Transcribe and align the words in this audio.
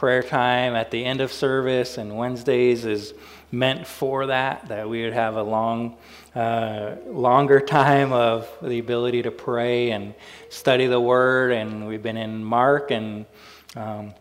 prayer 0.00 0.22
time 0.22 0.74
at 0.74 0.90
the 0.90 1.04
end 1.04 1.20
of 1.20 1.30
service, 1.30 1.98
and 1.98 2.16
Wednesdays 2.16 2.86
is 2.86 3.12
meant 3.52 3.86
for 3.86 4.28
that, 4.28 4.66
that 4.68 4.88
we 4.88 5.04
would 5.04 5.12
have 5.12 5.36
a 5.36 5.42
long, 5.42 5.94
uh, 6.34 6.96
longer 7.04 7.60
time 7.78 8.10
of 8.10 8.48
the 8.62 8.78
ability 8.78 9.20
to 9.20 9.30
pray 9.30 9.90
and 9.90 10.14
study 10.48 10.86
the 10.86 10.98
Word. 10.98 11.52
And 11.52 11.86
we've 11.86 12.02
been 12.02 12.16
in 12.16 12.42
Mark, 12.42 12.90
and 12.90 13.26
um, 13.76 14.14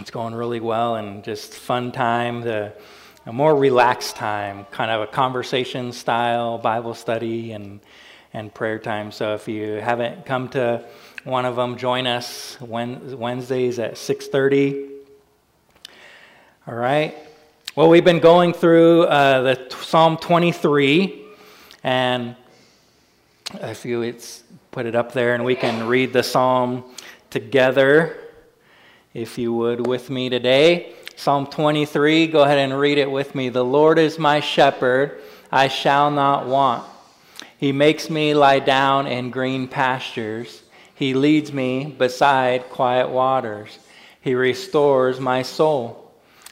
it's 0.00 0.10
going 0.10 0.34
really 0.34 0.58
well, 0.58 0.96
and 0.96 1.22
just 1.22 1.54
fun 1.54 1.92
time, 1.92 2.40
the, 2.40 2.72
a 3.26 3.32
more 3.32 3.54
relaxed 3.54 4.16
time, 4.16 4.64
kind 4.72 4.90
of 4.90 5.02
a 5.02 5.06
conversation 5.06 5.92
style 5.92 6.58
Bible 6.58 6.94
study 6.94 7.52
and, 7.52 7.78
and 8.32 8.52
prayer 8.52 8.80
time. 8.80 9.12
So 9.12 9.34
if 9.34 9.46
you 9.46 9.74
haven't 9.74 10.26
come 10.26 10.48
to 10.48 10.84
one 11.22 11.44
of 11.44 11.54
them, 11.54 11.76
join 11.76 12.08
us 12.08 12.60
Wednesdays 12.60 13.78
at 13.78 13.94
6:30. 13.94 14.95
All 16.68 16.74
right. 16.74 17.14
Well, 17.76 17.88
we've 17.88 18.04
been 18.04 18.18
going 18.18 18.52
through 18.52 19.04
uh, 19.04 19.42
the 19.42 19.76
Psalm 19.84 20.16
23, 20.16 21.22
and 21.84 22.34
if 23.54 23.84
you 23.84 24.02
it's 24.02 24.42
put 24.72 24.84
it 24.84 24.96
up 24.96 25.12
there, 25.12 25.36
and 25.36 25.44
we 25.44 25.54
can 25.54 25.86
read 25.86 26.12
the 26.12 26.24
psalm 26.24 26.82
together, 27.30 28.16
if 29.14 29.38
you 29.38 29.54
would, 29.54 29.86
with 29.86 30.10
me 30.10 30.28
today. 30.28 30.92
Psalm 31.14 31.46
23. 31.46 32.26
Go 32.26 32.42
ahead 32.42 32.58
and 32.58 32.76
read 32.76 32.98
it 32.98 33.12
with 33.12 33.36
me. 33.36 33.48
The 33.48 33.64
Lord 33.64 34.00
is 34.00 34.18
my 34.18 34.40
shepherd; 34.40 35.20
I 35.52 35.68
shall 35.68 36.10
not 36.10 36.48
want. 36.48 36.84
He 37.58 37.70
makes 37.70 38.10
me 38.10 38.34
lie 38.34 38.58
down 38.58 39.06
in 39.06 39.30
green 39.30 39.68
pastures. 39.68 40.64
He 40.96 41.14
leads 41.14 41.52
me 41.52 41.84
beside 41.84 42.70
quiet 42.70 43.08
waters. 43.08 43.78
He 44.20 44.34
restores 44.34 45.20
my 45.20 45.42
soul. 45.42 46.05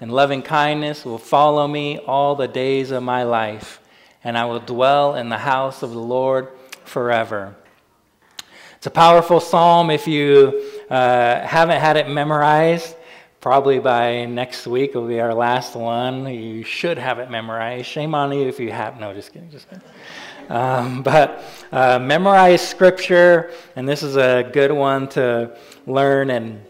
and 0.00 0.12
loving 0.12 0.42
kindness 0.42 1.04
will 1.04 1.18
follow 1.18 1.66
me 1.66 1.98
all 1.98 2.34
the 2.34 2.48
days 2.48 2.90
of 2.90 3.02
my 3.02 3.22
life, 3.22 3.80
and 4.22 4.36
I 4.36 4.44
will 4.44 4.60
dwell 4.60 5.14
in 5.14 5.28
the 5.28 5.38
house 5.38 5.82
of 5.82 5.90
the 5.90 5.98
Lord 5.98 6.48
forever. 6.84 7.54
It's 8.76 8.86
a 8.86 8.90
powerful 8.90 9.40
psalm. 9.40 9.90
If 9.90 10.06
you 10.06 10.78
uh, 10.90 11.40
haven't 11.40 11.80
had 11.80 11.96
it 11.96 12.08
memorized, 12.08 12.96
probably 13.40 13.78
by 13.78 14.24
next 14.24 14.66
week 14.66 14.94
will 14.94 15.06
be 15.06 15.20
our 15.20 15.34
last 15.34 15.74
one. 15.74 16.26
You 16.26 16.64
should 16.64 16.98
have 16.98 17.18
it 17.18 17.30
memorized. 17.30 17.86
Shame 17.86 18.14
on 18.14 18.32
you 18.32 18.48
if 18.48 18.60
you 18.60 18.72
have. 18.72 18.98
No, 19.00 19.14
just 19.14 19.32
kidding. 19.32 19.50
Just 19.50 19.68
kidding. 19.68 19.84
Um, 20.48 21.02
but 21.02 21.42
uh, 21.72 21.98
memorize 21.98 22.66
scripture, 22.66 23.52
and 23.76 23.88
this 23.88 24.02
is 24.02 24.16
a 24.16 24.48
good 24.52 24.72
one 24.72 25.08
to 25.10 25.56
learn. 25.86 26.30
And 26.30 26.62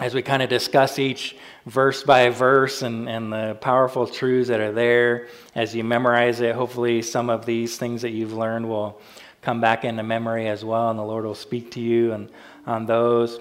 as 0.00 0.14
we 0.14 0.22
kind 0.22 0.42
of 0.42 0.48
discuss 0.48 0.98
each 0.98 1.36
verse 1.68 2.02
by 2.02 2.30
verse 2.30 2.80
and, 2.80 3.08
and 3.08 3.30
the 3.30 3.56
powerful 3.60 4.06
truths 4.06 4.48
that 4.48 4.58
are 4.58 4.72
there 4.72 5.28
as 5.54 5.74
you 5.74 5.84
memorize 5.84 6.40
it. 6.40 6.54
Hopefully, 6.54 7.02
some 7.02 7.28
of 7.28 7.44
these 7.44 7.76
things 7.76 8.02
that 8.02 8.10
you've 8.10 8.32
learned 8.32 8.66
will 8.66 9.00
come 9.42 9.60
back 9.60 9.84
into 9.84 10.02
memory 10.02 10.48
as 10.48 10.64
well, 10.64 10.88
and 10.88 10.98
the 10.98 11.04
Lord 11.04 11.24
will 11.24 11.34
speak 11.34 11.70
to 11.72 11.80
you 11.80 12.12
and 12.12 12.30
on 12.66 12.86
those. 12.86 13.38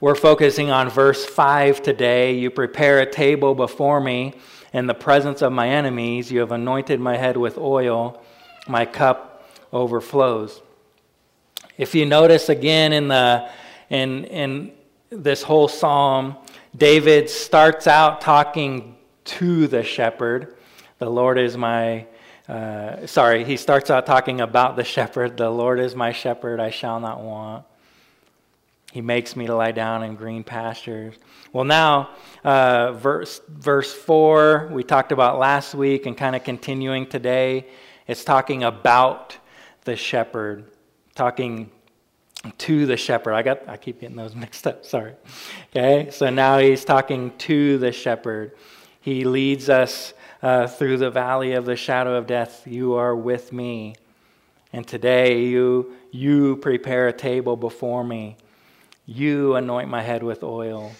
We're 0.00 0.14
focusing 0.14 0.70
on 0.70 0.88
verse 0.88 1.26
5 1.26 1.82
today. 1.82 2.38
You 2.38 2.50
prepare 2.50 3.00
a 3.00 3.10
table 3.10 3.54
before 3.54 4.00
me 4.00 4.34
in 4.72 4.86
the 4.86 4.94
presence 4.94 5.42
of 5.42 5.52
my 5.52 5.68
enemies. 5.68 6.32
You 6.32 6.40
have 6.40 6.52
anointed 6.52 7.00
my 7.00 7.16
head 7.16 7.36
with 7.36 7.58
oil. 7.58 8.22
My 8.66 8.86
cup 8.86 9.44
overflows. 9.72 10.62
If 11.76 11.94
you 11.94 12.06
notice 12.06 12.48
again 12.48 12.92
in 12.92 13.08
the 13.08 13.50
in 13.90 14.24
in 14.24 14.72
this 15.10 15.42
whole 15.42 15.68
psalm, 15.68 16.36
David 16.78 17.28
starts 17.28 17.88
out 17.88 18.20
talking 18.20 18.96
to 19.24 19.66
the 19.66 19.82
shepherd. 19.82 20.56
The 20.98 21.10
Lord 21.10 21.36
is 21.36 21.56
my, 21.56 22.06
uh, 22.48 23.04
sorry, 23.04 23.44
he 23.44 23.56
starts 23.56 23.90
out 23.90 24.06
talking 24.06 24.40
about 24.40 24.76
the 24.76 24.84
shepherd. 24.84 25.36
The 25.36 25.50
Lord 25.50 25.80
is 25.80 25.96
my 25.96 26.12
shepherd, 26.12 26.60
I 26.60 26.70
shall 26.70 27.00
not 27.00 27.20
want. 27.20 27.64
He 28.92 29.00
makes 29.00 29.34
me 29.34 29.46
to 29.46 29.56
lie 29.56 29.72
down 29.72 30.04
in 30.04 30.14
green 30.14 30.44
pastures. 30.44 31.16
Well, 31.52 31.64
now, 31.64 32.10
uh, 32.44 32.92
verse, 32.92 33.40
verse 33.48 33.92
4, 33.92 34.70
we 34.72 34.84
talked 34.84 35.10
about 35.10 35.40
last 35.40 35.74
week 35.74 36.06
and 36.06 36.16
kind 36.16 36.36
of 36.36 36.44
continuing 36.44 37.06
today. 37.06 37.66
It's 38.06 38.22
talking 38.22 38.62
about 38.62 39.36
the 39.82 39.96
shepherd, 39.96 40.70
talking 41.16 41.72
to 42.58 42.86
the 42.86 42.96
shepherd. 42.96 43.34
I 43.34 43.42
got 43.42 43.68
I 43.68 43.76
keep 43.76 44.00
getting 44.00 44.16
those 44.16 44.34
mixed 44.44 44.66
up, 44.66 44.84
sorry. 44.84 45.14
Okay? 45.70 46.10
So 46.10 46.30
now 46.30 46.58
he's 46.58 46.84
talking 46.84 47.32
to 47.38 47.78
the 47.78 47.92
shepherd. 47.92 48.56
He 49.00 49.24
leads 49.24 49.68
us 49.68 50.14
uh, 50.42 50.66
through 50.66 50.98
the 50.98 51.10
valley 51.10 51.52
of 51.52 51.64
the 51.64 51.76
shadow 51.76 52.16
of 52.16 52.26
death. 52.26 52.66
You 52.66 52.94
are 52.94 53.14
with 53.14 53.52
me. 53.52 53.94
And 54.72 54.86
today 54.86 55.44
you 55.44 55.94
you 56.10 56.56
prepare 56.56 57.08
a 57.08 57.12
table 57.12 57.56
before 57.56 58.04
me. 58.04 58.36
You 59.06 59.54
anoint 59.56 59.88
my 59.88 60.02
head 60.02 60.22
with 60.22 60.42
oil. 60.42 60.92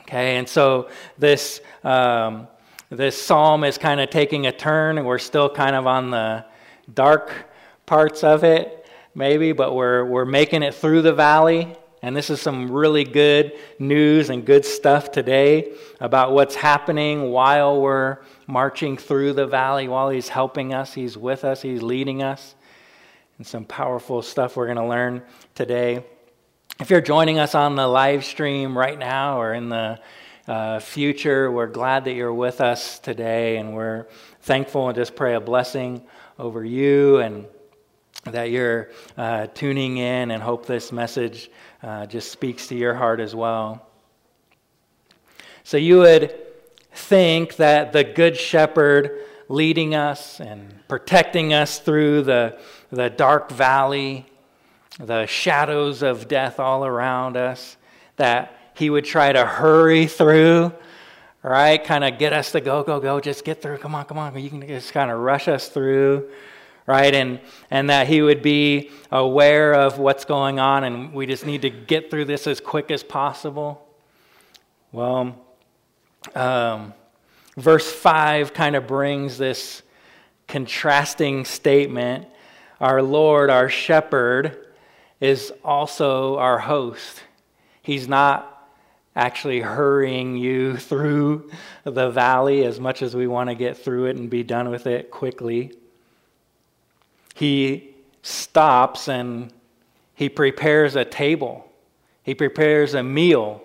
Okay, 0.00 0.36
and 0.36 0.48
so 0.48 0.90
this 1.18 1.60
um, 1.84 2.48
this 2.90 3.20
psalm 3.20 3.64
is 3.64 3.78
kind 3.78 4.00
of 4.00 4.10
taking 4.10 4.46
a 4.46 4.52
turn, 4.52 4.98
and 4.98 5.06
we're 5.06 5.18
still 5.18 5.48
kind 5.48 5.74
of 5.74 5.86
on 5.86 6.10
the 6.10 6.44
dark 6.92 7.32
parts 7.86 8.22
of 8.22 8.44
it 8.44 8.85
maybe, 9.16 9.52
but 9.52 9.74
we're, 9.74 10.04
we're 10.04 10.26
making 10.26 10.62
it 10.62 10.74
through 10.74 11.02
the 11.02 11.14
valley. 11.14 11.74
And 12.02 12.14
this 12.14 12.28
is 12.28 12.40
some 12.40 12.70
really 12.70 13.02
good 13.02 13.54
news 13.78 14.28
and 14.28 14.44
good 14.44 14.64
stuff 14.64 15.10
today 15.10 15.72
about 15.98 16.32
what's 16.32 16.54
happening 16.54 17.30
while 17.30 17.80
we're 17.80 18.18
marching 18.46 18.98
through 18.98 19.32
the 19.32 19.46
valley, 19.46 19.88
while 19.88 20.10
He's 20.10 20.28
helping 20.28 20.74
us, 20.74 20.92
He's 20.92 21.16
with 21.16 21.44
us, 21.44 21.62
He's 21.62 21.82
leading 21.82 22.22
us. 22.22 22.54
And 23.38 23.46
some 23.46 23.64
powerful 23.64 24.22
stuff 24.22 24.56
we're 24.56 24.66
going 24.66 24.76
to 24.76 24.86
learn 24.86 25.22
today. 25.54 26.04
If 26.78 26.90
you're 26.90 27.00
joining 27.00 27.38
us 27.38 27.54
on 27.54 27.74
the 27.74 27.88
live 27.88 28.24
stream 28.24 28.76
right 28.76 28.98
now 28.98 29.40
or 29.40 29.54
in 29.54 29.70
the 29.70 29.98
uh, 30.46 30.78
future, 30.78 31.50
we're 31.50 31.66
glad 31.66 32.04
that 32.04 32.12
you're 32.12 32.32
with 32.32 32.60
us 32.60 32.98
today, 32.98 33.56
and 33.56 33.74
we're 33.74 34.06
thankful 34.42 34.88
and 34.88 34.94
just 34.94 35.16
pray 35.16 35.34
a 35.34 35.40
blessing 35.40 36.06
over 36.38 36.62
you 36.64 37.18
and 37.18 37.46
that 38.24 38.50
you're 38.50 38.90
uh, 39.16 39.46
tuning 39.48 39.98
in 39.98 40.30
and 40.30 40.42
hope 40.42 40.66
this 40.66 40.92
message 40.92 41.50
uh, 41.82 42.06
just 42.06 42.32
speaks 42.32 42.66
to 42.68 42.74
your 42.74 42.94
heart 42.94 43.20
as 43.20 43.34
well. 43.34 43.86
So 45.64 45.76
you 45.76 45.98
would 45.98 46.34
think 46.92 47.56
that 47.56 47.92
the 47.92 48.04
Good 48.04 48.36
Shepherd 48.36 49.24
leading 49.48 49.94
us 49.94 50.40
and 50.40 50.86
protecting 50.88 51.52
us 51.52 51.78
through 51.78 52.22
the, 52.22 52.58
the 52.90 53.10
dark 53.10 53.50
valley, 53.50 54.26
the 54.98 55.26
shadows 55.26 56.02
of 56.02 56.28
death 56.28 56.58
all 56.58 56.84
around 56.84 57.36
us, 57.36 57.76
that 58.16 58.56
he 58.74 58.90
would 58.90 59.04
try 59.04 59.32
to 59.32 59.44
hurry 59.44 60.06
through, 60.06 60.72
right? 61.42 61.82
Kind 61.82 62.04
of 62.04 62.18
get 62.18 62.32
us 62.32 62.52
to 62.52 62.60
go, 62.60 62.82
go, 62.82 62.98
go, 62.98 63.20
just 63.20 63.44
get 63.44 63.62
through. 63.62 63.78
Come 63.78 63.94
on, 63.94 64.04
come 64.04 64.18
on. 64.18 64.38
You 64.38 64.50
can 64.50 64.66
just 64.66 64.92
kind 64.92 65.10
of 65.10 65.18
rush 65.20 65.48
us 65.48 65.68
through 65.68 66.28
right? 66.86 67.14
And, 67.14 67.40
and 67.70 67.90
that 67.90 68.06
he 68.06 68.22
would 68.22 68.42
be 68.42 68.90
aware 69.10 69.74
of 69.74 69.98
what's 69.98 70.24
going 70.24 70.60
on, 70.60 70.84
and 70.84 71.12
we 71.12 71.26
just 71.26 71.44
need 71.44 71.62
to 71.62 71.70
get 71.70 72.10
through 72.10 72.26
this 72.26 72.46
as 72.46 72.60
quick 72.60 72.90
as 72.90 73.02
possible. 73.02 73.86
Well, 74.92 75.36
um, 76.34 76.94
verse 77.56 77.90
5 77.90 78.54
kind 78.54 78.76
of 78.76 78.86
brings 78.86 79.36
this 79.36 79.82
contrasting 80.46 81.44
statement 81.44 82.28
Our 82.80 83.02
Lord, 83.02 83.50
our 83.50 83.68
shepherd, 83.68 84.66
is 85.20 85.52
also 85.64 86.36
our 86.36 86.58
host. 86.58 87.22
He's 87.82 88.06
not 88.06 88.52
actually 89.16 89.60
hurrying 89.60 90.36
you 90.36 90.76
through 90.76 91.50
the 91.84 92.10
valley 92.10 92.64
as 92.64 92.78
much 92.78 93.00
as 93.00 93.16
we 93.16 93.26
want 93.26 93.48
to 93.48 93.54
get 93.54 93.78
through 93.78 94.06
it 94.06 94.16
and 94.16 94.28
be 94.28 94.42
done 94.42 94.68
with 94.68 94.86
it 94.86 95.10
quickly 95.10 95.72
he 97.36 97.94
stops 98.22 99.08
and 99.08 99.52
he 100.14 100.30
prepares 100.30 100.96
a 100.96 101.04
table. 101.04 101.70
He 102.22 102.34
prepares 102.34 102.94
a 102.94 103.02
meal 103.02 103.62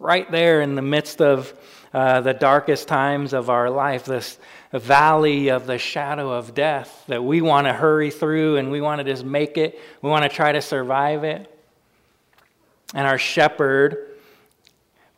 right 0.00 0.28
there 0.32 0.60
in 0.60 0.74
the 0.74 0.82
midst 0.82 1.22
of 1.22 1.54
uh, 1.94 2.22
the 2.22 2.34
darkest 2.34 2.88
times 2.88 3.32
of 3.32 3.50
our 3.50 3.70
life, 3.70 4.04
this 4.04 4.40
valley 4.72 5.48
of 5.48 5.66
the 5.66 5.78
shadow 5.78 6.32
of 6.32 6.54
death 6.54 7.04
that 7.06 7.22
we 7.22 7.40
want 7.40 7.68
to 7.68 7.72
hurry 7.72 8.10
through 8.10 8.56
and 8.56 8.72
we 8.72 8.80
want 8.80 8.98
to 8.98 9.04
just 9.04 9.24
make 9.24 9.56
it, 9.56 9.80
we 10.02 10.10
want 10.10 10.24
to 10.24 10.28
try 10.28 10.50
to 10.50 10.60
survive 10.60 11.22
it. 11.22 11.48
And 12.94 13.06
our 13.06 13.16
shepherd 13.16 14.18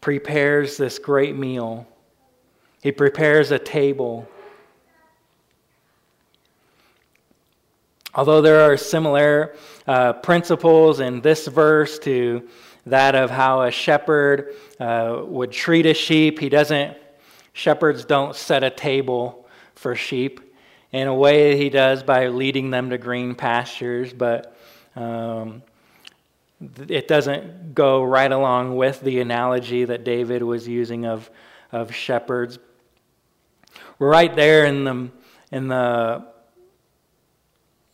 prepares 0.03 0.77
this 0.77 0.99
great 0.99 1.35
meal, 1.35 1.87
he 2.83 2.93
prepares 2.93 3.53
a 3.53 3.59
table. 3.59 4.29
Although 8.15 8.41
there 8.41 8.61
are 8.61 8.77
similar 8.77 9.55
uh, 9.87 10.15
principles 10.15 11.01
in 11.01 11.21
this 11.21 11.47
verse 11.47 11.99
to 12.01 12.49
that 12.87 13.15
of 13.15 13.31
how 13.31 13.63
a 13.63 13.71
shepherd 13.71 14.55
uh, 14.81 15.23
would 15.25 15.53
treat 15.53 15.85
a 15.85 15.95
sheep, 15.95 16.39
he 16.39 16.49
doesn't, 16.49 16.97
shepherds 17.53 18.05
don't 18.05 18.35
set 18.35 18.65
a 18.65 18.71
table 18.71 19.47
for 19.75 19.95
sheep. 19.95 20.41
In 20.91 21.07
a 21.07 21.15
way, 21.15 21.59
he 21.59 21.69
does 21.69 22.03
by 22.03 22.29
leading 22.29 22.71
them 22.71 22.91
to 22.91 22.99
green 22.99 23.35
pastures, 23.35 24.15
but 24.15 24.57
um, 24.97 25.63
it 26.89 27.07
doesn't 27.09 27.75
go 27.75 28.03
right 28.03 28.33
along 28.33 28.75
with 28.77 29.01
the 29.03 29.21
analogy 29.21 29.85
that 29.85 30.03
David 30.03 30.43
was 30.43 30.67
using 30.67 31.05
of, 31.05 31.31
of 31.73 31.95
shepherds. 31.95 32.59
We're 33.99 34.11
right 34.11 34.35
there 34.35 34.65
in 34.65 34.85
the, 34.85 35.11
in 35.53 35.69
the 35.69 36.27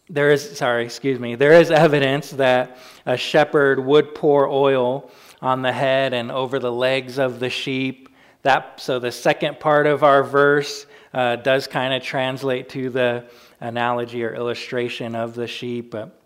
there 0.09 0.31
is 0.31 0.59
sorry 0.59 0.85
excuse 0.85 1.19
me 1.19 1.35
there 1.35 1.53
is 1.53 1.71
evidence 1.71 2.31
that 2.31 2.77
a 3.07 3.17
shepherd 3.17 3.81
would 3.81 4.15
pour 4.15 4.47
oil 4.47 5.11
on 5.45 5.61
the 5.61 5.73
head 5.73 6.15
and 6.15 6.33
over 6.33 6.59
the 6.59 6.73
legs 6.73 7.19
of 7.19 7.39
the 7.39 7.51
sheep. 7.51 8.09
That 8.43 8.81
so 8.81 8.99
the 8.99 9.13
second 9.13 9.61
part 9.61 9.87
of 9.87 10.03
our 10.03 10.23
verse 10.25 10.87
uh, 11.13 11.37
does 11.37 11.67
kind 11.67 11.93
of 11.93 12.03
translate 12.03 12.71
to 12.71 12.89
the 12.89 13.27
analogy 13.61 14.25
or 14.25 14.35
illustration 14.35 15.15
of 15.15 15.35
the 15.35 15.47
sheep 15.47 15.93
but 15.93 16.21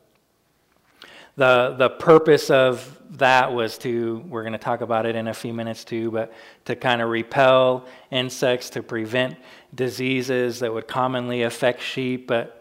the 1.37 1.75
the 1.79 1.91
purpose 1.91 2.51
of 2.51 2.97
that 3.11 3.53
was 3.53 3.79
to 3.79 4.25
we're 4.29 4.43
going 4.43 4.53
to 4.53 4.59
talk 4.59 4.81
about 4.81 5.05
it 5.07 5.15
in 5.15 5.29
a 5.29 5.35
few 5.35 5.53
minutes 5.53 5.85
too 5.85 6.11
but 6.11 6.33
to 6.65 6.75
kind 6.75 7.03
of 7.03 7.11
repel 7.11 7.87
insects 8.11 8.71
to 8.71 8.83
prevent 8.83 9.37
diseases 9.75 10.59
that 10.59 10.73
would 10.73 10.89
commonly 10.89 11.43
affect 11.43 11.81
sheep 11.81 12.27
but 12.27 12.58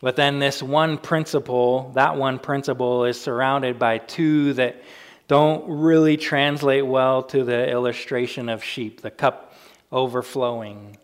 but 0.00 0.16
then 0.16 0.38
this 0.38 0.62
one 0.62 0.98
principle, 0.98 1.90
that 1.94 2.16
one 2.16 2.38
principle 2.38 3.04
is 3.04 3.20
surrounded 3.20 3.78
by 3.78 3.98
two 3.98 4.52
that 4.54 4.82
don't 5.26 5.64
really 5.68 6.16
translate 6.16 6.86
well 6.86 7.22
to 7.22 7.44
the 7.44 7.68
illustration 7.70 8.48
of 8.48 8.62
sheep, 8.64 9.00
the 9.00 9.10
cup 9.10 9.54
overflowing. 9.92 10.96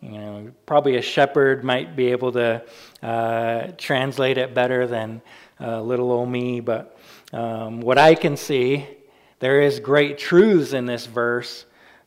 You 0.00 0.10
know, 0.10 0.50
probably 0.64 0.96
a 0.96 1.02
shepherd 1.02 1.64
might 1.64 1.96
be 1.96 2.12
able 2.12 2.32
to 2.32 2.62
uh, 3.02 3.68
translate 3.76 4.38
it 4.38 4.54
better 4.54 4.86
than 4.86 5.22
uh, 5.60 5.80
little 5.82 6.12
old 6.12 6.28
me, 6.28 6.60
but 6.60 6.96
um, 7.32 7.80
what 7.80 7.98
I 7.98 8.14
can 8.14 8.36
see, 8.36 8.86
there 9.40 9.60
is 9.60 9.80
great 9.80 10.18
truths 10.18 10.72
in 10.72 10.86
this 10.86 11.06
verse, 11.06 11.64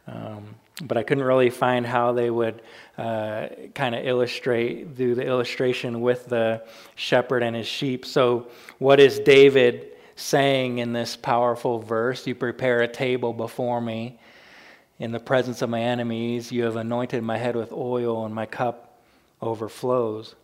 um, 0.07 0.55
but 0.81 0.97
I 0.97 1.03
couldn't 1.03 1.25
really 1.25 1.49
find 1.49 1.85
how 1.85 2.13
they 2.13 2.29
would 2.29 2.61
uh, 2.97 3.47
kind 3.73 3.95
of 3.95 4.05
illustrate, 4.05 4.95
do 4.95 5.15
the 5.15 5.25
illustration 5.25 6.01
with 6.01 6.25
the 6.25 6.63
shepherd 6.95 7.41
and 7.41 7.55
his 7.55 7.67
sheep. 7.67 8.05
So, 8.05 8.47
what 8.79 8.99
is 8.99 9.19
David 9.19 9.87
saying 10.15 10.79
in 10.79 10.91
this 10.91 11.15
powerful 11.15 11.79
verse? 11.79 12.27
You 12.27 12.35
prepare 12.35 12.81
a 12.81 12.87
table 12.87 13.33
before 13.33 13.79
me 13.79 14.19
in 14.99 15.11
the 15.11 15.19
presence 15.19 15.61
of 15.61 15.69
my 15.69 15.81
enemies. 15.81 16.51
You 16.51 16.65
have 16.65 16.75
anointed 16.75 17.23
my 17.23 17.37
head 17.37 17.55
with 17.55 17.71
oil, 17.71 18.25
and 18.25 18.35
my 18.35 18.45
cup 18.45 19.01
overflows. 19.41 20.35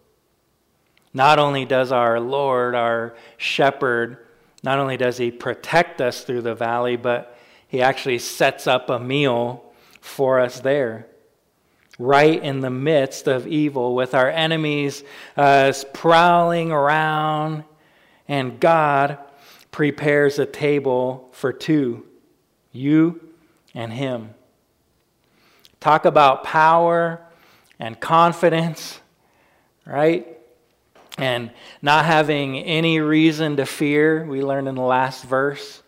Not 1.13 1.39
only 1.39 1.65
does 1.65 1.91
our 1.91 2.19
Lord, 2.19 2.75
our 2.75 3.15
shepherd, 3.35 4.25
not 4.63 4.79
only 4.79 4.95
does 4.95 5.17
he 5.17 5.31
protect 5.31 5.99
us 5.99 6.23
through 6.23 6.41
the 6.43 6.55
valley, 6.55 6.95
but 6.95 7.37
he 7.67 7.81
actually 7.81 8.19
sets 8.19 8.67
up 8.67 8.89
a 8.89 8.99
meal 8.99 9.63
for 9.99 10.39
us 10.39 10.61
there 10.61 11.07
right 11.99 12.41
in 12.43 12.59
the 12.59 12.69
midst 12.69 13.27
of 13.27 13.47
evil, 13.47 13.95
with 13.95 14.13
our 14.13 14.29
enemies 14.29 15.03
uh, 15.35 15.73
prowling 15.93 16.71
around, 16.71 17.63
and 18.27 18.59
God 18.59 19.17
prepares 19.71 20.39
a 20.39 20.45
table 20.45 21.29
for 21.31 21.51
two 21.51 22.05
you 22.71 23.19
and 23.73 23.91
Him. 23.91 24.33
Talk 25.79 26.05
about 26.05 26.43
power 26.43 27.21
and 27.79 27.99
confidence, 27.99 28.99
right? 29.85 30.27
And 31.17 31.51
not 31.81 32.05
having 32.05 32.59
any 32.59 32.99
reason 32.99 33.57
to 33.57 33.65
fear, 33.65 34.25
we 34.25 34.43
learned 34.43 34.67
in 34.67 34.75
the 34.75 34.81
last 34.81 35.23
verse. 35.23 35.81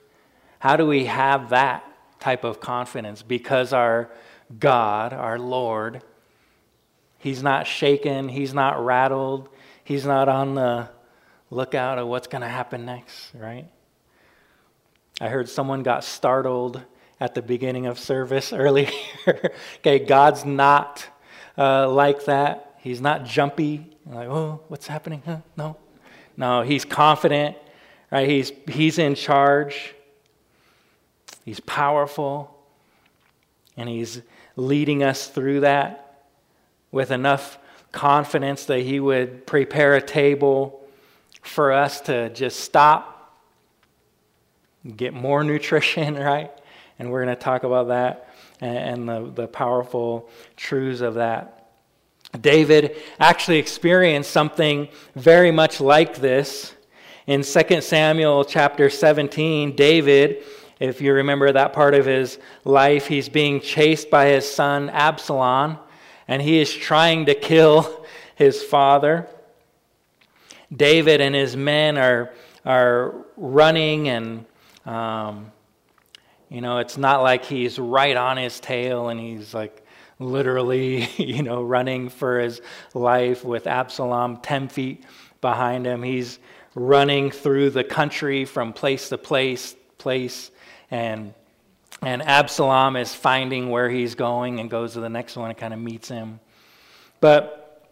How 0.57 0.75
do 0.75 0.85
we 0.85 1.05
have 1.05 1.49
that 1.49 1.83
type 2.19 2.43
of 2.43 2.59
confidence? 2.59 3.21
Because 3.21 3.73
our 3.73 4.09
God, 4.57 5.13
our 5.13 5.37
Lord. 5.37 6.01
He's 7.19 7.43
not 7.43 7.67
shaken, 7.67 8.29
he's 8.29 8.53
not 8.53 8.83
rattled, 8.83 9.49
he's 9.83 10.05
not 10.05 10.29
on 10.29 10.55
the 10.55 10.89
lookout 11.51 11.97
of 11.99 12.07
what's 12.07 12.27
going 12.27 12.41
to 12.41 12.47
happen 12.47 12.85
next, 12.85 13.31
right? 13.35 13.67
I 15.19 15.27
heard 15.27 15.49
someone 15.49 15.83
got 15.83 16.03
startled 16.03 16.81
at 17.19 17.35
the 17.35 17.41
beginning 17.41 17.85
of 17.87 17.99
service 17.99 18.53
earlier. 18.53 18.89
okay, 19.79 19.99
God's 19.99 20.45
not 20.45 21.05
uh, 21.57 21.89
like 21.89 22.25
that. 22.25 22.77
He's 22.79 23.01
not 23.01 23.25
jumpy, 23.25 23.85
like, 24.05 24.29
oh, 24.29 24.61
what's 24.69 24.87
happening? 24.87 25.21
Huh? 25.25 25.39
No. 25.57 25.75
No, 26.37 26.61
he's 26.61 26.85
confident, 26.85 27.57
right? 28.09 28.29
He's, 28.29 28.53
he's 28.69 28.97
in 28.97 29.15
charge. 29.15 29.93
He's 31.43 31.59
powerful. 31.59 32.55
And 33.75 33.89
he's 33.89 34.21
leading 34.59 35.03
us 35.03 35.27
through 35.27 35.61
that 35.61 36.25
with 36.91 37.11
enough 37.11 37.57
confidence 37.91 38.65
that 38.65 38.79
He 38.79 38.99
would 38.99 39.47
prepare 39.47 39.95
a 39.95 40.01
table 40.01 40.81
for 41.41 41.71
us 41.71 42.01
to 42.01 42.29
just 42.29 42.59
stop, 42.59 43.35
get 44.95 45.13
more 45.13 45.43
nutrition, 45.53 46.15
right? 46.15 46.51
And 46.97 47.11
we're 47.11 47.23
going 47.23 47.35
to 47.35 47.41
talk 47.41 47.63
about 47.63 47.87
that 47.87 48.33
and, 48.59 49.07
the, 49.07 49.31
the 49.33 49.47
powerful 49.47 50.29
truths 50.57 50.99
of 51.01 51.15
that. 51.15 51.71
David 52.39 52.97
actually 53.19 53.57
experienced 53.57 54.29
something 54.29 54.89
very 55.15 55.49
much 55.49 55.79
like 55.79 56.17
this. 56.17 56.75
In 57.25 57.43
2 57.43 57.81
Samuel 57.81 58.43
chapter 58.43 58.89
17, 58.89 59.75
David 59.75 60.43
if 60.79 61.01
you 61.01 61.13
remember 61.13 61.51
that 61.51 61.73
part 61.73 61.93
of 61.93 62.05
his 62.05 62.39
life, 62.63 63.07
he's 63.07 63.27
being 63.27 63.59
chased 63.59 64.09
by 64.09 64.27
his 64.27 64.49
son 64.49 64.89
Absalom, 64.89 65.77
and 66.27 66.41
he 66.41 66.59
is 66.59 66.73
trying 66.73 67.25
to 67.25 67.35
kill 67.35 68.05
his 68.35 68.63
father. 68.63 69.27
David 70.73 71.19
and 71.19 71.35
his 71.35 71.57
men 71.57 71.97
are, 71.97 72.31
are 72.65 73.13
running, 73.35 74.07
and, 74.07 74.45
um, 74.85 75.51
you 76.47 76.61
know, 76.61 76.77
it's 76.77 76.97
not 76.97 77.21
like 77.23 77.43
he's 77.43 77.77
right 77.77 78.15
on 78.15 78.37
his 78.37 78.59
tail 78.59 79.09
and 79.09 79.19
he's 79.19 79.53
like 79.53 79.85
literally, 80.19 81.09
you 81.17 81.43
know, 81.43 81.61
running 81.61 82.07
for 82.07 82.39
his 82.39 82.61
life 82.93 83.43
with 83.43 83.67
Absalom 83.67 84.37
10 84.37 84.69
feet 84.69 85.03
behind 85.41 85.85
him. 85.85 86.03
He's 86.03 86.39
running 86.75 87.31
through 87.31 87.71
the 87.71 87.83
country 87.83 88.45
from 88.45 88.71
place 88.71 89.09
to 89.09 89.17
place, 89.17 89.75
place 89.97 90.51
and 90.91 91.33
and 92.01 92.21
Absalom 92.21 92.95
is 92.95 93.13
finding 93.13 93.69
where 93.69 93.89
he's 93.89 94.15
going 94.15 94.59
and 94.59 94.69
goes 94.69 94.93
to 94.93 95.01
the 95.01 95.09
next 95.09 95.35
one 95.35 95.49
and 95.49 95.57
kind 95.57 95.73
of 95.73 95.79
meets 95.79 96.07
him. 96.07 96.39
But 97.19 97.89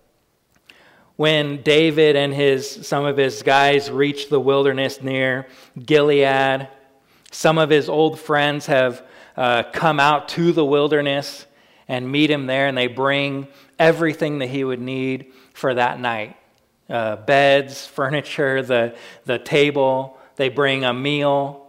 when 1.18 1.62
David 1.62 2.16
and 2.16 2.34
his 2.34 2.88
some 2.88 3.06
of 3.06 3.18
his 3.18 3.44
guys 3.44 3.92
reach 3.92 4.30
the 4.30 4.40
wilderness 4.40 5.02
near 5.02 5.48
Gilead, 5.84 6.70
some 7.32 7.58
of 7.58 7.70
his 7.70 7.90
old 7.90 8.20
friends 8.20 8.68
have 8.68 9.04
uh, 9.36 9.64
come 9.74 10.00
out 10.00 10.30
to 10.30 10.52
the 10.52 10.66
wilderness 10.66 11.46
and 11.88 12.12
meet 12.12 12.30
him 12.30 12.48
there, 12.48 12.68
and 12.68 12.78
they 12.78 12.88
bring 12.88 13.48
everything 13.80 14.40
that 14.40 14.48
he 14.48 14.64
would 14.64 14.82
need 14.82 15.32
for 15.54 15.74
that 15.74 16.00
night 16.00 16.36
uh, 16.90 17.18
beds, 17.18 17.86
furniture, 17.86 18.62
the, 18.62 18.96
the 19.26 19.40
table. 19.40 20.18
They 20.36 20.50
bring 20.50 20.84
a 20.84 20.94
meal 20.94 21.67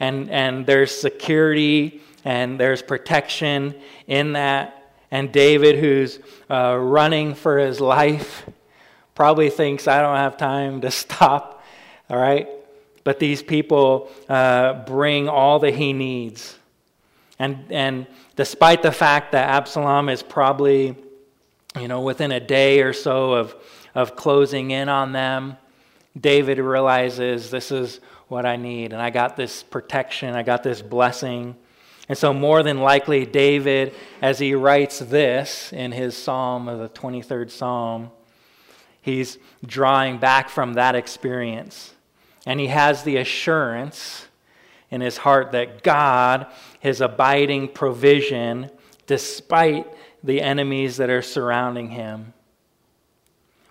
and, 0.00 0.30
and 0.30 0.66
there's 0.66 0.94
security 0.94 2.00
and 2.24 2.58
there's 2.58 2.82
protection 2.82 3.74
in 4.06 4.32
that. 4.32 4.92
And 5.10 5.32
David, 5.32 5.76
who's 5.76 6.18
uh, 6.50 6.76
running 6.76 7.34
for 7.34 7.58
his 7.58 7.80
life, 7.80 8.44
probably 9.14 9.50
thinks, 9.50 9.88
I 9.88 10.02
don't 10.02 10.16
have 10.16 10.36
time 10.36 10.80
to 10.82 10.90
stop, 10.92 11.64
all 12.10 12.18
right? 12.18 12.48
But 13.04 13.20
these 13.20 13.42
people 13.42 14.10
uh, 14.28 14.84
bring 14.84 15.28
all 15.28 15.60
that 15.60 15.74
he 15.74 15.92
needs. 15.92 16.58
And, 17.38 17.66
and 17.70 18.06
despite 18.34 18.82
the 18.82 18.92
fact 18.92 19.32
that 19.32 19.48
Absalom 19.48 20.08
is 20.08 20.22
probably, 20.22 20.96
you 21.78 21.88
know, 21.88 22.00
within 22.00 22.32
a 22.32 22.40
day 22.40 22.80
or 22.80 22.92
so 22.92 23.34
of, 23.34 23.54
of 23.94 24.16
closing 24.16 24.70
in 24.72 24.88
on 24.88 25.12
them, 25.12 25.56
David 26.18 26.58
realizes 26.58 27.50
this 27.50 27.70
is 27.70 28.00
what 28.28 28.44
I 28.44 28.56
need, 28.56 28.92
and 28.92 29.00
I 29.00 29.10
got 29.10 29.36
this 29.36 29.62
protection, 29.62 30.34
I 30.34 30.42
got 30.42 30.62
this 30.62 30.82
blessing. 30.82 31.56
And 32.08 32.16
so, 32.16 32.32
more 32.32 32.62
than 32.62 32.80
likely, 32.80 33.26
David, 33.26 33.92
as 34.22 34.38
he 34.38 34.54
writes 34.54 34.98
this 34.98 35.72
in 35.72 35.92
his 35.92 36.16
psalm 36.16 36.68
of 36.68 36.78
the 36.78 36.88
23rd 36.88 37.50
psalm, 37.50 38.10
he's 39.00 39.38
drawing 39.64 40.18
back 40.18 40.48
from 40.48 40.74
that 40.74 40.94
experience. 40.94 41.94
And 42.44 42.60
he 42.60 42.68
has 42.68 43.02
the 43.02 43.16
assurance 43.16 44.26
in 44.90 45.00
his 45.00 45.16
heart 45.18 45.52
that 45.52 45.82
God, 45.82 46.46
his 46.78 47.00
abiding 47.00 47.68
provision, 47.68 48.70
despite 49.06 49.92
the 50.22 50.40
enemies 50.40 50.96
that 50.98 51.10
are 51.10 51.22
surrounding 51.22 51.90
him. 51.90 52.32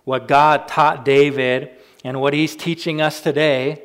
What 0.03 0.27
God 0.27 0.67
taught 0.67 1.05
David 1.05 1.71
and 2.03 2.19
what 2.19 2.33
he's 2.33 2.55
teaching 2.55 3.01
us 3.01 3.21
today 3.21 3.81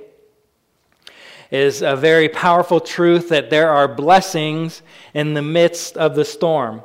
is 1.51 1.83
a 1.83 1.97
very 1.97 2.29
powerful 2.29 2.81
truth 2.81 3.29
that 3.29 3.51
there 3.51 3.71
are 3.71 3.89
blessings 3.89 4.83
in 5.15 5.35
the 5.35 5.43
midst 5.43 5.97
of 5.97 6.15
the 6.15 6.25
storm. 6.25 6.83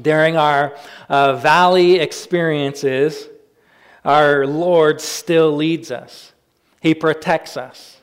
During 0.00 0.36
our 0.36 0.76
uh, 1.08 1.36
valley 1.36 1.98
experiences, 1.98 3.28
our 4.04 4.46
Lord 4.46 5.00
still 5.00 5.54
leads 5.54 5.90
us, 5.90 6.32
He 6.80 6.94
protects 6.94 7.56
us, 7.56 7.98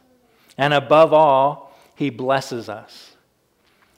and 0.57 0.73
above 0.73 1.13
all, 1.13 1.75
He 1.95 2.09
blesses 2.09 2.69
us. 2.69 3.15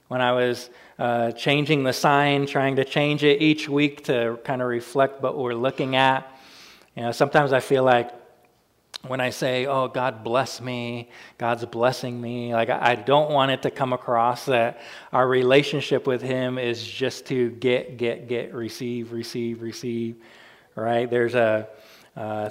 When 0.08 0.22
I 0.22 0.32
was 0.32 0.70
uh, 0.98 1.32
changing 1.32 1.84
the 1.84 1.94
sign, 1.94 2.46
trying 2.46 2.78
to 2.78 2.86
change 2.86 3.24
it 3.24 3.42
each 3.42 3.68
week 3.68 4.06
to 4.06 4.40
kind 4.44 4.62
of 4.62 4.68
reflect 4.68 5.22
what 5.22 5.38
we're 5.38 5.54
looking 5.54 5.96
at, 5.96 6.32
you 6.96 7.04
know, 7.04 7.12
sometimes 7.12 7.54
I 7.54 7.60
feel 7.60 7.84
like 7.84 8.12
when 9.08 9.22
I 9.22 9.30
say, 9.30 9.66
oh, 9.66 9.88
God 9.88 10.24
bless 10.24 10.60
me, 10.60 11.10
God's 11.38 11.66
blessing 11.66 12.20
me, 12.20 12.54
like 12.54 12.70
I 12.70 12.96
don't 12.96 13.32
want 13.32 13.52
it 13.52 13.62
to 13.62 13.72
come 13.72 13.94
across 13.94 14.46
that 14.46 14.82
our 15.14 15.28
relationship 15.28 16.06
with 16.06 16.22
Him 16.22 16.58
is 16.58 16.86
just 16.86 17.26
to 17.28 17.50
get, 17.52 17.98
get, 17.98 18.28
get, 18.28 18.54
receive, 18.54 19.12
receive, 19.12 19.62
receive, 19.62 20.18
right? 20.76 21.10
There's 21.10 21.36
a, 21.36 21.68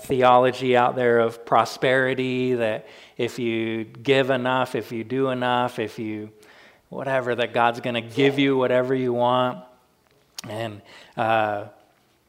theology 0.00 0.75
out 0.78 0.97
there 0.97 1.19
of 1.19 1.45
prosperity 1.45 2.55
that 2.55 2.87
if 3.19 3.38
you 3.38 3.85
give 3.85 4.31
enough, 4.31 4.75
if 4.75 4.93
you 4.93 5.05
do 5.05 5.28
enough, 5.28 5.78
if 5.78 5.99
you 5.99 6.31
whatever, 6.88 7.35
that 7.35 7.52
God's 7.52 7.81
going 7.81 7.95
to 7.95 8.00
give 8.00 8.38
you 8.38 8.57
whatever 8.57 8.95
you 8.95 9.12
want. 9.12 9.64
And 10.49 10.81
uh, 11.17 11.67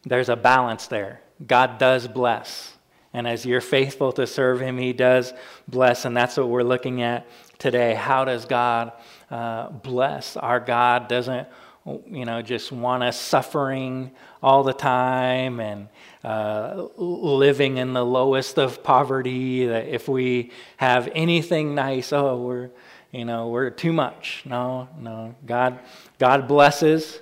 there's 0.03 0.29
a 0.29 0.35
balance 0.35 0.87
there. 0.87 1.21
God 1.45 1.77
does 1.77 2.07
bless. 2.07 2.75
And 3.13 3.27
as 3.27 3.45
you're 3.45 3.61
faithful 3.61 4.11
to 4.13 4.27
serve 4.27 4.61
Him, 4.61 4.77
He 4.77 4.93
does 4.93 5.33
bless. 5.67 6.05
And 6.05 6.15
that's 6.15 6.37
what 6.37 6.49
we're 6.49 6.63
looking 6.63 7.01
at 7.01 7.27
today. 7.57 7.95
How 7.95 8.25
does 8.25 8.45
God 8.45 8.91
uh, 9.31 9.69
bless? 9.69 10.37
Our 10.37 10.59
God 10.59 11.07
doesn't, 11.07 11.47
you 11.85 12.25
know, 12.25 12.41
just 12.41 12.71
want 12.71 13.03
us 13.03 13.19
suffering 13.19 14.11
all 14.43 14.63
the 14.63 14.73
time 14.73 15.59
and 15.59 15.89
uh, 16.23 16.87
living 16.97 17.77
in 17.77 17.93
the 17.93 18.05
lowest 18.05 18.59
of 18.59 18.83
poverty. 18.83 19.65
That 19.65 19.87
if 19.87 20.07
we 20.07 20.51
have 20.77 21.09
anything 21.15 21.73
nice, 21.73 22.13
oh, 22.13 22.37
we're, 22.37 22.69
you 23.11 23.25
know, 23.25 23.47
we're 23.47 23.71
too 23.71 23.93
much. 23.93 24.43
No, 24.45 24.87
no. 24.99 25.33
God, 25.45 25.79
God 26.19 26.47
blesses. 26.47 27.19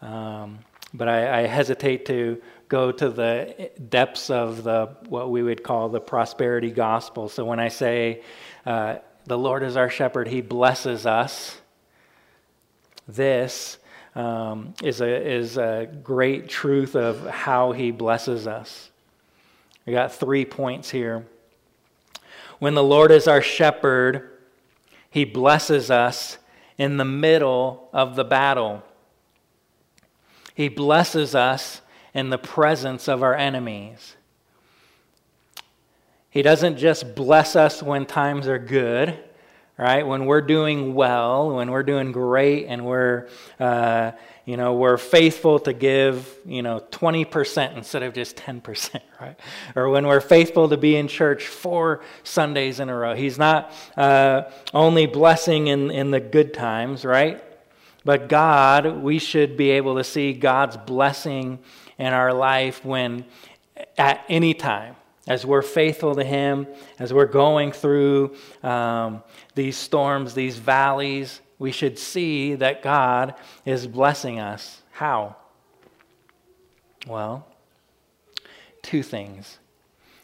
Um, 0.00 0.60
but 0.94 1.08
I, 1.08 1.40
I 1.40 1.46
hesitate 1.46 2.06
to 2.06 2.40
go 2.68 2.92
to 2.92 3.08
the 3.08 3.70
depths 3.88 4.30
of 4.30 4.62
the 4.62 4.94
what 5.08 5.30
we 5.30 5.42
would 5.42 5.62
call 5.62 5.88
the 5.88 6.00
prosperity 6.00 6.70
gospel. 6.70 7.28
So 7.28 7.44
when 7.44 7.58
I 7.58 7.68
say 7.68 8.22
uh, 8.66 8.96
the 9.24 9.38
Lord 9.38 9.62
is 9.62 9.76
our 9.76 9.90
shepherd, 9.90 10.28
He 10.28 10.40
blesses 10.40 11.06
us. 11.06 11.58
This 13.06 13.78
um, 14.14 14.74
is 14.82 15.00
a 15.00 15.08
is 15.08 15.56
a 15.56 15.88
great 16.02 16.48
truth 16.48 16.94
of 16.94 17.26
how 17.26 17.72
He 17.72 17.90
blesses 17.90 18.46
us. 18.46 18.90
We 19.86 19.92
got 19.92 20.12
three 20.12 20.44
points 20.44 20.90
here. 20.90 21.26
When 22.58 22.74
the 22.74 22.82
Lord 22.82 23.10
is 23.10 23.26
our 23.26 23.40
shepherd, 23.40 24.30
He 25.08 25.24
blesses 25.24 25.90
us 25.90 26.36
in 26.76 26.98
the 26.98 27.04
middle 27.04 27.88
of 27.92 28.14
the 28.14 28.24
battle. 28.24 28.82
He 30.54 30.68
blesses 30.68 31.34
us 31.34 31.80
in 32.18 32.30
the 32.30 32.38
presence 32.38 33.08
of 33.08 33.22
our 33.22 33.34
enemies. 33.34 34.16
He 36.30 36.42
doesn't 36.42 36.76
just 36.76 37.14
bless 37.14 37.56
us 37.56 37.82
when 37.82 38.04
times 38.04 38.48
are 38.48 38.58
good, 38.58 39.16
right? 39.78 40.04
When 40.04 40.26
we're 40.26 40.42
doing 40.42 40.94
well, 40.94 41.54
when 41.54 41.70
we're 41.70 41.84
doing 41.84 42.10
great, 42.10 42.66
and 42.66 42.84
we're, 42.84 43.28
uh, 43.60 44.10
you 44.44 44.56
know, 44.56 44.74
we're 44.74 44.98
faithful 44.98 45.60
to 45.60 45.72
give, 45.72 46.28
you 46.44 46.62
know, 46.62 46.80
20% 46.90 47.76
instead 47.76 48.02
of 48.02 48.14
just 48.14 48.36
10%, 48.36 49.00
right? 49.20 49.38
Or 49.76 49.88
when 49.88 50.04
we're 50.04 50.20
faithful 50.20 50.68
to 50.70 50.76
be 50.76 50.96
in 50.96 51.06
church 51.06 51.46
four 51.46 52.02
Sundays 52.24 52.80
in 52.80 52.88
a 52.88 52.96
row. 52.96 53.14
He's 53.14 53.38
not 53.38 53.72
uh, 53.96 54.50
only 54.74 55.06
blessing 55.06 55.68
in, 55.68 55.92
in 55.92 56.10
the 56.10 56.20
good 56.20 56.52
times, 56.52 57.04
right? 57.04 57.42
But 58.04 58.28
God, 58.28 59.02
we 59.02 59.18
should 59.18 59.56
be 59.56 59.70
able 59.70 59.96
to 59.96 60.04
see 60.04 60.32
God's 60.32 60.76
blessing 60.76 61.58
in 61.98 62.12
our 62.12 62.32
life 62.32 62.84
when 62.84 63.24
at 63.96 64.24
any 64.28 64.54
time 64.54 64.96
as 65.26 65.44
we're 65.44 65.62
faithful 65.62 66.14
to 66.14 66.24
Him, 66.24 66.66
as 66.98 67.12
we're 67.12 67.26
going 67.26 67.70
through 67.70 68.34
um, 68.62 69.22
these 69.54 69.76
storms, 69.76 70.34
these 70.34 70.56
valleys, 70.56 71.40
we 71.58 71.70
should 71.70 71.98
see 71.98 72.54
that 72.54 72.82
God 72.82 73.34
is 73.66 73.86
blessing 73.86 74.40
us. 74.40 74.82
How? 74.92 75.36
Well, 77.06 77.46
two 78.82 79.02
things. 79.02 79.58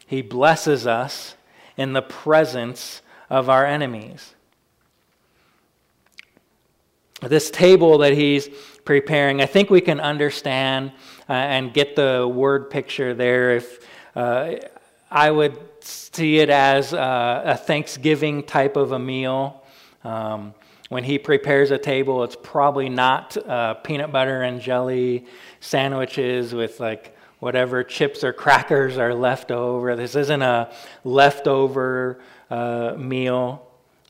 He 0.07 0.21
blesses 0.21 0.87
us 0.87 1.35
in 1.77 1.93
the 1.93 2.01
presence 2.01 3.01
of 3.29 3.49
our 3.49 3.65
enemies. 3.65 4.33
This 7.27 7.49
table 7.49 7.99
that 7.99 8.13
He's 8.13 8.49
preparing, 8.83 9.41
I 9.41 9.45
think 9.45 9.69
we 9.69 9.81
can 9.81 9.99
understand 9.99 10.91
uh, 11.29 11.33
and 11.33 11.73
get 11.73 11.95
the 11.95 12.31
word 12.31 12.69
picture 12.69 13.13
there. 13.13 13.55
If 13.55 13.87
uh, 14.15 14.55
I 15.11 15.31
would 15.31 15.57
see 15.81 16.39
it 16.39 16.49
as 16.49 16.93
uh, 16.93 17.41
a 17.45 17.57
Thanksgiving 17.57 18.43
type 18.43 18.75
of 18.75 18.91
a 18.91 18.99
meal. 18.99 19.63
Um, 20.03 20.53
when 20.89 21.03
he 21.03 21.17
prepares 21.17 21.71
a 21.71 21.77
table, 21.77 22.23
it's 22.23 22.37
probably 22.41 22.89
not 22.89 23.35
uh, 23.37 23.75
peanut 23.75 24.11
butter 24.11 24.43
and 24.43 24.61
jelly 24.61 25.25
sandwiches 25.59 26.53
with 26.53 26.79
like 26.79 27.17
whatever 27.39 27.83
chips 27.83 28.23
or 28.23 28.33
crackers 28.33 28.97
are 28.97 29.13
left 29.13 29.51
over. 29.51 29.95
This 29.95 30.15
isn't 30.15 30.41
a 30.41 30.71
leftover 31.03 32.19
uh, 32.49 32.95
meal. 32.97 33.67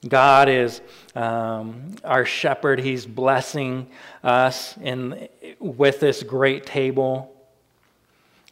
God 0.08 0.50
is 0.50 0.82
um, 1.16 1.96
our 2.04 2.26
shepherd. 2.26 2.80
He's 2.80 3.06
blessing 3.06 3.88
us 4.24 4.78
in, 4.78 5.28
with 5.60 6.00
this 6.00 6.22
great 6.22 6.66
table. 6.66 7.32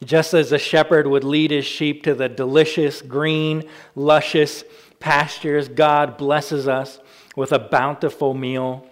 Just 0.03 0.33
as 0.33 0.51
a 0.51 0.57
shepherd 0.57 1.07
would 1.07 1.23
lead 1.23 1.51
his 1.51 1.65
sheep 1.65 2.03
to 2.03 2.15
the 2.15 2.27
delicious, 2.27 3.01
green, 3.01 3.69
luscious 3.95 4.63
pastures, 4.99 5.67
God 5.67 6.17
blesses 6.17 6.67
us 6.67 6.99
with 7.35 7.51
a 7.51 7.59
bountiful 7.59 8.33
meal 8.33 8.87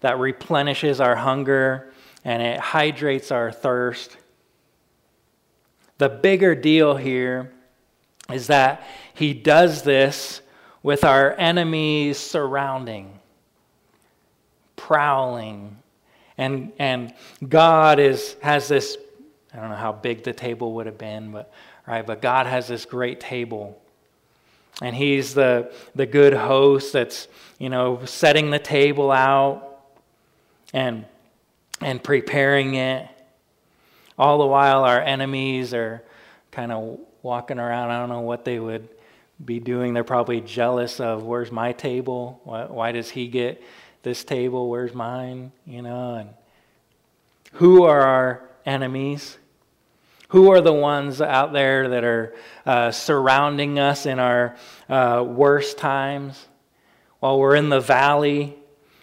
that 0.00 0.18
replenishes 0.18 1.00
our 1.00 1.16
hunger 1.16 1.92
and 2.24 2.42
it 2.42 2.60
hydrates 2.60 3.32
our 3.32 3.50
thirst. 3.50 4.16
The 5.98 6.08
bigger 6.08 6.54
deal 6.54 6.96
here 6.96 7.52
is 8.30 8.48
that 8.48 8.86
he 9.14 9.32
does 9.34 9.82
this 9.82 10.41
with 10.82 11.04
our 11.04 11.34
enemies 11.38 12.18
surrounding, 12.18 13.18
prowling. 14.76 15.76
And, 16.36 16.72
and 16.78 17.14
God 17.48 18.00
is, 18.00 18.36
has 18.42 18.68
this, 18.68 18.96
I 19.52 19.58
don't 19.58 19.70
know 19.70 19.76
how 19.76 19.92
big 19.92 20.24
the 20.24 20.32
table 20.32 20.74
would 20.74 20.86
have 20.86 20.98
been, 20.98 21.30
but, 21.30 21.52
right, 21.86 22.04
but 22.04 22.20
God 22.20 22.46
has 22.46 22.66
this 22.66 22.84
great 22.84 23.20
table. 23.20 23.80
And 24.80 24.96
He's 24.96 25.34
the, 25.34 25.72
the 25.94 26.06
good 26.06 26.32
host 26.32 26.92
that's, 26.92 27.28
you 27.58 27.68
know, 27.68 28.04
setting 28.04 28.50
the 28.50 28.58
table 28.58 29.12
out 29.12 29.80
and, 30.72 31.04
and 31.80 32.02
preparing 32.02 32.74
it. 32.74 33.08
All 34.18 34.38
the 34.38 34.46
while, 34.46 34.84
our 34.84 35.00
enemies 35.00 35.72
are 35.74 36.02
kind 36.50 36.72
of 36.72 36.98
walking 37.22 37.58
around. 37.58 37.90
I 37.90 38.00
don't 38.00 38.08
know 38.08 38.20
what 38.20 38.44
they 38.44 38.58
would 38.58 38.88
be 39.44 39.60
doing. 39.60 39.94
They're 39.94 40.04
probably 40.04 40.40
jealous 40.40 41.00
of 41.00 41.24
where's 41.24 41.50
my 41.50 41.72
table? 41.72 42.40
Why, 42.44 42.64
why 42.64 42.92
does 42.92 43.10
he 43.10 43.28
get 43.28 43.62
this 44.02 44.24
table, 44.24 44.68
where's 44.68 44.94
mine? 44.94 45.52
You 45.66 45.82
know, 45.82 46.14
and 46.14 46.30
who 47.52 47.84
are 47.84 48.00
our 48.00 48.48
enemies? 48.64 49.38
Who 50.28 50.50
are 50.50 50.60
the 50.60 50.72
ones 50.72 51.20
out 51.20 51.52
there 51.52 51.90
that 51.90 52.04
are 52.04 52.34
uh, 52.64 52.90
surrounding 52.90 53.78
us 53.78 54.06
in 54.06 54.18
our 54.18 54.56
uh, 54.88 55.24
worst 55.26 55.76
times? 55.76 56.46
While 57.20 57.38
we're 57.38 57.54
in 57.54 57.68
the 57.68 57.80
valley, 57.80 58.56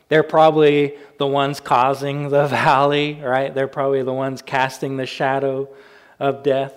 they're 0.07 0.23
probably 0.23 0.97
the 1.17 1.27
ones 1.27 1.59
causing 1.59 2.29
the 2.29 2.47
valley, 2.47 3.19
right? 3.21 3.53
They're 3.53 3.67
probably 3.67 4.01
the 4.01 4.13
ones 4.13 4.41
casting 4.41 4.97
the 4.97 5.05
shadow 5.05 5.69
of 6.19 6.43
death. 6.43 6.73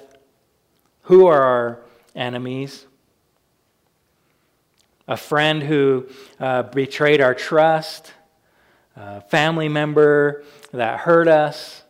Who 1.05 1.27
are 1.27 1.43
our 1.43 1.81
enemies? 2.15 2.87
A 5.09 5.17
friend 5.17 5.63
who 5.63 6.07
uh, 6.39 6.63
betrayed 6.63 7.21
our 7.21 7.35
trust, 7.35 8.13
a 8.97 9.21
family 9.23 9.69
member 9.69 10.45
that 10.73 11.01
hurt 11.01 11.29
us, 11.29 11.83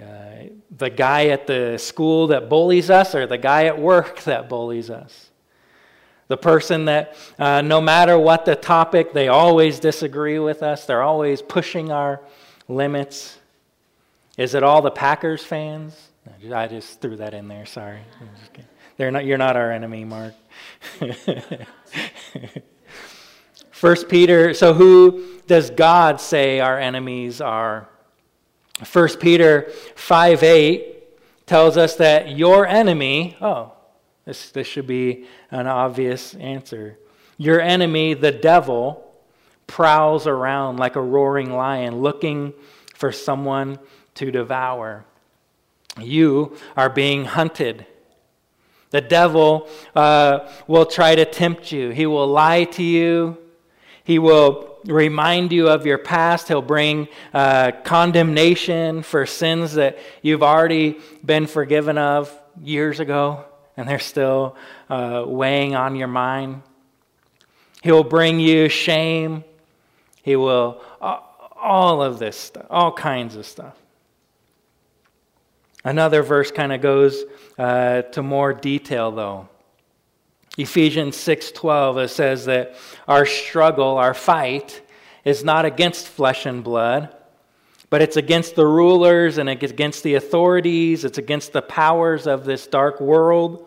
uh, 0.00 0.44
the 0.76 0.90
guy 0.90 1.26
at 1.26 1.46
the 1.46 1.76
school 1.78 2.28
that 2.28 2.48
bullies 2.48 2.90
us 2.90 3.14
or 3.14 3.26
the 3.26 3.38
guy 3.38 3.64
at 3.64 3.78
work 3.78 4.20
that 4.24 4.48
bullies 4.48 4.90
us. 4.90 5.30
The 6.28 6.36
person 6.36 6.84
that, 6.84 7.16
uh, 7.40 7.60
no 7.60 7.80
matter 7.80 8.16
what 8.16 8.44
the 8.44 8.54
topic, 8.54 9.12
they 9.12 9.26
always 9.26 9.80
disagree 9.80 10.38
with 10.38 10.62
us. 10.62 10.86
They're 10.86 11.02
always 11.02 11.42
pushing 11.42 11.90
our 11.90 12.20
limits. 12.68 13.36
Is 14.38 14.54
it 14.54 14.62
all 14.62 14.80
the 14.80 14.92
Packers 14.92 15.42
fans? 15.42 16.08
I 16.54 16.68
just 16.68 17.00
threw 17.00 17.16
that 17.16 17.34
in 17.34 17.48
there. 17.48 17.66
Sorry. 17.66 18.00
They're 18.96 19.10
not, 19.10 19.24
you're 19.24 19.38
not 19.38 19.56
our 19.56 19.72
enemy, 19.72 20.04
Mark. 20.04 20.34
First 23.70 24.08
Peter, 24.08 24.54
so 24.54 24.74
who 24.74 25.40
does 25.46 25.70
God 25.70 26.20
say 26.20 26.60
our 26.60 26.78
enemies 26.78 27.40
are? 27.40 27.88
1 28.92 29.08
Peter 29.18 29.70
5 29.94 30.42
8 30.42 31.46
tells 31.46 31.76
us 31.76 31.96
that 31.96 32.36
your 32.36 32.66
enemy, 32.66 33.36
oh, 33.40 33.72
this, 34.24 34.50
this 34.50 34.66
should 34.66 34.86
be 34.86 35.26
an 35.50 35.66
obvious 35.66 36.34
answer. 36.34 36.98
Your 37.36 37.60
enemy, 37.60 38.14
the 38.14 38.32
devil, 38.32 39.10
prowls 39.66 40.26
around 40.26 40.78
like 40.78 40.96
a 40.96 41.00
roaring 41.00 41.52
lion 41.52 42.00
looking 42.00 42.52
for 42.94 43.12
someone 43.12 43.78
to 44.14 44.30
devour. 44.30 45.04
You 45.98 46.56
are 46.76 46.90
being 46.90 47.24
hunted. 47.24 47.86
The 48.90 49.00
devil 49.00 49.68
uh, 49.94 50.50
will 50.66 50.86
try 50.86 51.14
to 51.14 51.24
tempt 51.24 51.72
you, 51.72 51.90
he 51.90 52.06
will 52.06 52.26
lie 52.26 52.64
to 52.64 52.82
you, 52.82 53.38
he 54.04 54.18
will 54.18 54.78
remind 54.84 55.52
you 55.52 55.68
of 55.68 55.86
your 55.86 55.98
past. 55.98 56.48
He'll 56.48 56.62
bring 56.62 57.08
uh, 57.32 57.72
condemnation 57.84 59.02
for 59.02 59.26
sins 59.26 59.74
that 59.74 59.98
you've 60.22 60.42
already 60.42 60.98
been 61.24 61.46
forgiven 61.46 61.98
of 61.98 62.36
years 62.62 63.00
ago, 63.00 63.44
and 63.76 63.88
they're 63.88 63.98
still 63.98 64.56
uh, 64.88 65.24
weighing 65.26 65.74
on 65.74 65.96
your 65.96 66.08
mind. 66.08 66.62
He'll 67.82 68.04
bring 68.04 68.40
you 68.40 68.68
shame. 68.68 69.44
He 70.22 70.36
will, 70.36 70.82
all 71.00 72.02
of 72.02 72.18
this 72.18 72.36
stuff, 72.36 72.66
all 72.68 72.92
kinds 72.92 73.36
of 73.36 73.46
stuff. 73.46 73.76
Another 75.84 76.22
verse 76.22 76.50
kind 76.50 76.72
of 76.72 76.80
goes 76.80 77.24
uh, 77.58 78.02
to 78.02 78.22
more 78.22 78.52
detail, 78.52 79.10
though. 79.10 79.48
Ephesians 80.58 81.16
6:12 81.16 82.04
it 82.04 82.08
says 82.08 82.44
that 82.46 82.74
our 83.08 83.24
struggle, 83.24 83.96
our 83.96 84.14
fight 84.14 84.82
is 85.24 85.44
not 85.44 85.64
against 85.64 86.08
flesh 86.08 86.44
and 86.44 86.62
blood, 86.62 87.14
but 87.88 88.02
it's 88.02 88.16
against 88.16 88.56
the 88.56 88.66
rulers 88.66 89.38
and 89.38 89.48
against 89.48 90.02
the 90.02 90.14
authorities, 90.14 91.04
it's 91.04 91.18
against 91.18 91.52
the 91.52 91.62
powers 91.62 92.26
of 92.26 92.44
this 92.44 92.66
dark 92.66 93.00
world 93.00 93.66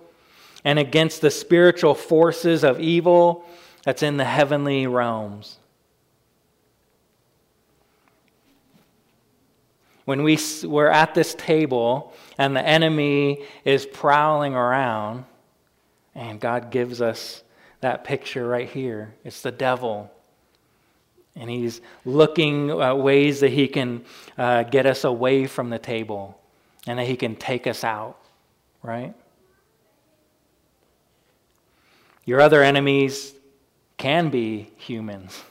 and 0.63 0.80
against 0.80 1.21
the 1.21 1.32
spiritual 1.32 1.95
forces 1.95 2.63
of 2.63 2.80
evil 2.80 3.45
that's 3.84 4.04
in 4.04 4.17
the 4.17 4.26
heavenly 4.26 4.88
realms. 4.88 5.58
When 10.06 10.24
we, 10.24 10.38
we're 10.63 10.89
at 10.89 11.13
this 11.13 11.34
table 11.36 12.13
and 12.38 12.56
the 12.56 12.66
enemy 12.66 13.46
is 13.63 13.86
prowling 13.86 14.54
around, 14.54 15.26
and 16.16 16.39
God 16.39 16.72
gives 16.72 17.02
us 17.02 17.44
that 17.82 18.04
picture 18.04 18.48
right 18.48 18.70
here. 18.70 19.13
It's 19.24 19.42
the 19.42 19.52
devil. 19.52 20.12
And 21.36 21.50
he's 21.50 21.82
looking 22.06 22.70
at 22.70 22.98
ways 22.98 23.39
that 23.39 23.50
he 23.50 23.68
can 23.68 24.06
uh, 24.38 24.63
get 24.63 24.86
us 24.86 25.04
away 25.04 25.48
from 25.48 25.70
the 25.70 25.80
table 25.80 26.39
and 26.86 27.00
that 27.00 27.08
he 27.08 27.16
can 27.16 27.36
take 27.36 27.66
us 27.66 27.84
out, 27.84 28.20
right? 28.84 29.13
Your 32.26 32.39
other 32.39 32.62
enemies 32.62 33.34
can 33.98 34.30
be 34.30 34.72
humans. 34.78 35.42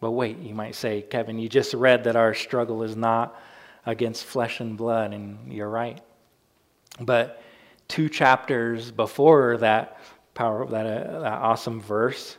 But 0.00 0.12
wait, 0.12 0.38
you 0.38 0.54
might 0.54 0.74
say, 0.74 1.02
Kevin, 1.02 1.38
you 1.38 1.48
just 1.48 1.74
read 1.74 2.04
that 2.04 2.16
our 2.16 2.34
struggle 2.34 2.82
is 2.82 2.96
not 2.96 3.40
against 3.84 4.24
flesh 4.24 4.60
and 4.60 4.76
blood, 4.76 5.12
and 5.12 5.52
you're 5.52 5.68
right. 5.68 6.00
But 7.00 7.42
two 7.88 8.08
chapters 8.08 8.90
before 8.90 9.56
that 9.58 9.98
power 10.34 10.66
that, 10.66 10.86
uh, 10.86 11.20
that 11.20 11.32
awesome 11.32 11.80
verse 11.80 12.36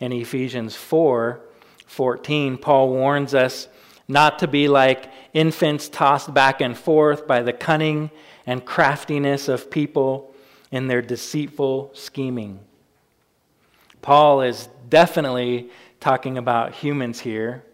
in 0.00 0.12
Ephesians 0.12 0.74
4 0.74 1.40
14, 1.86 2.56
Paul 2.56 2.88
warns 2.88 3.34
us 3.34 3.68
not 4.08 4.38
to 4.38 4.48
be 4.48 4.68
like 4.68 5.10
infants 5.34 5.88
tossed 5.88 6.32
back 6.32 6.60
and 6.60 6.76
forth 6.76 7.26
by 7.26 7.42
the 7.42 7.52
cunning 7.52 8.10
and 8.46 8.64
craftiness 8.64 9.48
of 9.48 9.70
people 9.70 10.34
in 10.70 10.88
their 10.88 11.02
deceitful 11.02 11.90
scheming. 11.92 12.58
Paul 14.02 14.40
is 14.40 14.68
definitely 14.88 15.70
talking 16.04 16.36
about 16.36 16.74
humans 16.74 17.18
here. 17.18 17.64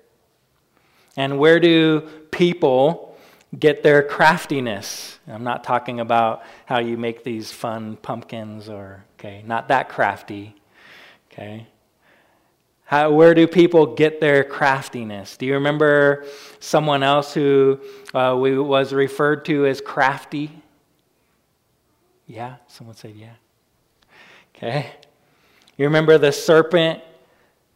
And 1.16 1.38
where 1.38 1.58
do 1.58 2.00
people 2.30 3.10
get 3.58 3.82
their 3.82 4.02
craftiness. 4.02 5.18
I'm 5.26 5.42
not 5.42 5.64
talking 5.64 6.00
about 6.00 6.44
how 6.66 6.78
you 6.78 6.96
make 6.96 7.24
these 7.24 7.50
fun 7.50 7.96
pumpkins 7.96 8.68
or, 8.68 9.04
okay, 9.18 9.42
not 9.44 9.68
that 9.68 9.88
crafty, 9.88 10.54
okay? 11.32 11.66
How, 12.84 13.10
where 13.10 13.34
do 13.34 13.46
people 13.46 13.94
get 13.94 14.20
their 14.20 14.44
craftiness? 14.44 15.36
Do 15.36 15.46
you 15.46 15.54
remember 15.54 16.24
someone 16.60 17.02
else 17.02 17.34
who 17.34 17.80
uh, 18.14 18.36
we, 18.38 18.56
was 18.58 18.92
referred 18.92 19.44
to 19.46 19.66
as 19.66 19.80
crafty? 19.80 20.50
Yeah? 22.26 22.56
Someone 22.68 22.94
said 22.94 23.14
yeah. 23.16 23.34
Okay. 24.54 24.92
You 25.76 25.86
remember 25.86 26.18
the 26.18 26.32
serpent, 26.32 27.02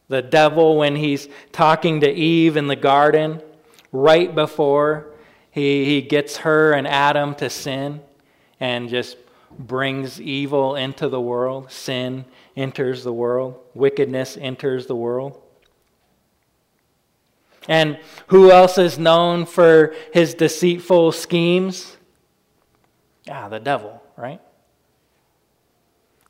the 0.07 0.21
devil, 0.21 0.77
when 0.77 0.95
he's 0.95 1.27
talking 1.51 2.01
to 2.01 2.11
Eve 2.11 2.57
in 2.57 2.67
the 2.67 2.75
garden 2.75 3.41
right 3.91 4.33
before 4.33 5.07
he, 5.51 5.85
he 5.85 6.01
gets 6.01 6.37
her 6.37 6.73
and 6.73 6.87
Adam 6.87 7.33
to 7.35 7.49
sin 7.49 8.01
and 8.59 8.89
just 8.89 9.17
brings 9.57 10.19
evil 10.21 10.75
into 10.75 11.07
the 11.07 11.21
world. 11.21 11.71
Sin 11.71 12.25
enters 12.55 13.03
the 13.03 13.13
world, 13.13 13.59
wickedness 13.73 14.37
enters 14.39 14.85
the 14.85 14.95
world. 14.95 15.41
And 17.67 17.97
who 18.27 18.51
else 18.51 18.77
is 18.77 18.99
known 18.99 19.45
for 19.45 19.95
his 20.13 20.33
deceitful 20.33 21.13
schemes? 21.13 21.97
Ah, 23.29 23.49
the 23.49 23.59
devil, 23.59 24.03
right? 24.15 24.41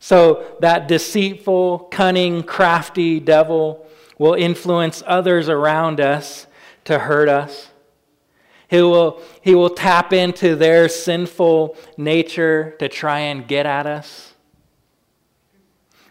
So 0.06 0.46
that 0.60 0.88
deceitful, 0.88 1.80
cunning, 1.90 2.44
crafty 2.44 3.20
devil 3.20 3.88
will 4.20 4.36
influence 4.36 5.02
others 5.08 5.50
around 5.50 6.00
us 6.00 6.46
to 6.84 7.00
hurt 7.00 7.28
us. 7.28 7.70
He 8.68 8.84
will, 8.84 9.20
he 9.42 9.56
will 9.56 9.72
tap 9.72 10.14
into 10.14 10.56
their 10.56 10.90
sinful 10.90 11.76
nature 11.98 12.76
to 12.78 12.88
try 12.88 13.22
and 13.22 13.48
get 13.48 13.66
at 13.66 13.88
us. 13.88 14.36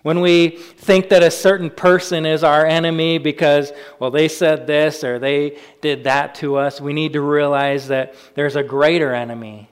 When 0.03 0.19
we 0.21 0.49
think 0.49 1.09
that 1.11 1.23
a 1.23 1.31
certain 1.31 1.71
person 1.71 2.27
is 2.27 2.43
our 2.43 2.67
enemy 2.67 3.19
because, 3.19 3.73
well, 4.01 4.11
they 4.11 4.27
said 4.27 4.67
this 4.67 5.05
or 5.05 5.21
they 5.21 5.57
did 5.83 6.03
that 6.03 6.35
to 6.37 6.57
us, 6.57 6.81
we 6.81 6.95
need 6.95 7.13
to 7.13 7.21
realize 7.21 7.87
that 7.87 8.17
there's 8.35 8.57
a 8.57 8.65
greater 8.65 9.15
enemy 9.15 9.71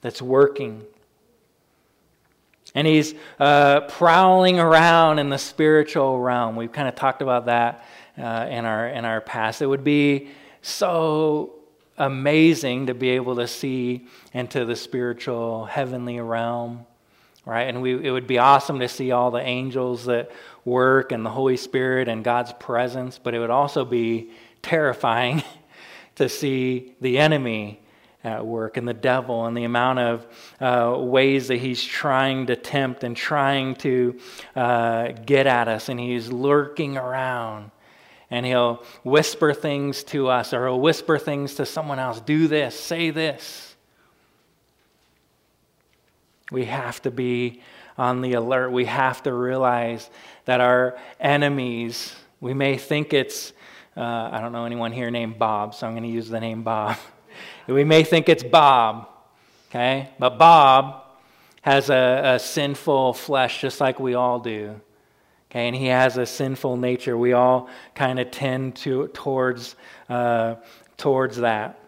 that's 0.00 0.22
working. 0.22 0.86
And 2.74 2.86
he's 2.86 3.14
uh, 3.38 3.82
prowling 3.82 4.58
around 4.58 5.18
in 5.18 5.28
the 5.28 5.38
spiritual 5.38 6.20
realm. 6.20 6.56
We've 6.56 6.72
kind 6.72 6.88
of 6.88 6.94
talked 6.94 7.22
about 7.22 7.46
that 7.46 7.84
uh, 8.18 8.46
in, 8.50 8.64
our, 8.64 8.88
in 8.88 9.04
our 9.04 9.20
past. 9.20 9.62
It 9.62 9.66
would 9.66 9.84
be 9.84 10.30
so 10.62 11.54
amazing 11.96 12.86
to 12.86 12.94
be 12.94 13.10
able 13.10 13.36
to 13.36 13.46
see 13.46 14.06
into 14.32 14.64
the 14.64 14.74
spiritual 14.74 15.66
heavenly 15.66 16.18
realm 16.20 16.86
right? 17.44 17.64
And 17.64 17.82
we, 17.82 18.06
it 18.06 18.10
would 18.10 18.26
be 18.26 18.38
awesome 18.38 18.80
to 18.80 18.88
see 18.88 19.12
all 19.12 19.30
the 19.30 19.40
angels 19.40 20.06
that 20.06 20.30
work 20.64 21.12
and 21.12 21.24
the 21.24 21.30
Holy 21.30 21.56
Spirit 21.56 22.08
and 22.08 22.24
God's 22.24 22.52
presence, 22.54 23.18
but 23.22 23.34
it 23.34 23.38
would 23.38 23.50
also 23.50 23.84
be 23.84 24.30
terrifying 24.62 25.42
to 26.16 26.28
see 26.28 26.94
the 27.00 27.18
enemy 27.18 27.80
at 28.24 28.44
work 28.44 28.78
and 28.78 28.88
the 28.88 28.94
devil 28.94 29.44
and 29.44 29.56
the 29.56 29.64
amount 29.64 29.98
of 29.98 30.26
uh, 30.60 30.98
ways 30.98 31.48
that 31.48 31.58
he's 31.58 31.84
trying 31.84 32.46
to 32.46 32.56
tempt 32.56 33.04
and 33.04 33.14
trying 33.14 33.74
to 33.76 34.18
uh, 34.56 35.08
get 35.26 35.46
at 35.46 35.68
us, 35.68 35.90
and 35.90 36.00
he's 36.00 36.32
lurking 36.32 36.96
around. 36.96 37.70
And 38.30 38.44
he'll 38.44 38.82
whisper 39.04 39.52
things 39.52 40.02
to 40.04 40.28
us, 40.28 40.52
or 40.52 40.66
he'll 40.66 40.80
whisper 40.80 41.18
things 41.18 41.56
to 41.56 41.66
someone 41.66 41.98
else 41.98 42.20
do 42.20 42.48
this, 42.48 42.78
say 42.78 43.10
this. 43.10 43.76
We 46.50 46.64
have 46.64 47.02
to 47.02 47.10
be 47.10 47.60
on 47.96 48.22
the 48.22 48.32
alert. 48.32 48.70
We 48.70 48.86
have 48.86 49.22
to 49.24 49.32
realize 49.32 50.08
that 50.46 50.60
our 50.60 50.98
enemies, 51.20 52.12
we 52.40 52.54
may 52.54 52.76
think 52.76 53.12
it's, 53.12 53.52
uh, 53.96 54.30
I 54.32 54.40
don't 54.40 54.52
know 54.52 54.64
anyone 54.64 54.92
here 54.92 55.10
named 55.10 55.38
Bob, 55.38 55.74
so 55.74 55.86
I'm 55.86 55.92
going 55.92 56.02
to 56.02 56.08
use 56.08 56.28
the 56.28 56.40
name 56.40 56.62
Bob. 56.62 56.96
we 57.66 57.84
may 57.84 58.04
think 58.04 58.28
it's 58.28 58.42
Bob, 58.42 59.08
okay? 59.70 60.10
But 60.18 60.38
Bob 60.38 61.02
has 61.62 61.90
a, 61.90 62.34
a 62.34 62.38
sinful 62.38 63.14
flesh 63.14 63.60
just 63.60 63.80
like 63.80 63.98
we 63.98 64.14
all 64.14 64.38
do. 64.38 64.80
Okay, 65.50 65.68
and 65.68 65.76
he 65.76 65.86
has 65.86 66.16
a 66.16 66.26
sinful 66.26 66.76
nature. 66.76 67.16
We 67.16 67.32
all 67.32 67.68
kind 67.94 68.18
of 68.18 68.30
tend 68.32 68.74
to 68.76 69.08
towards 69.08 69.76
uh, 70.08 70.56
towards 70.96 71.36
that, 71.38 71.78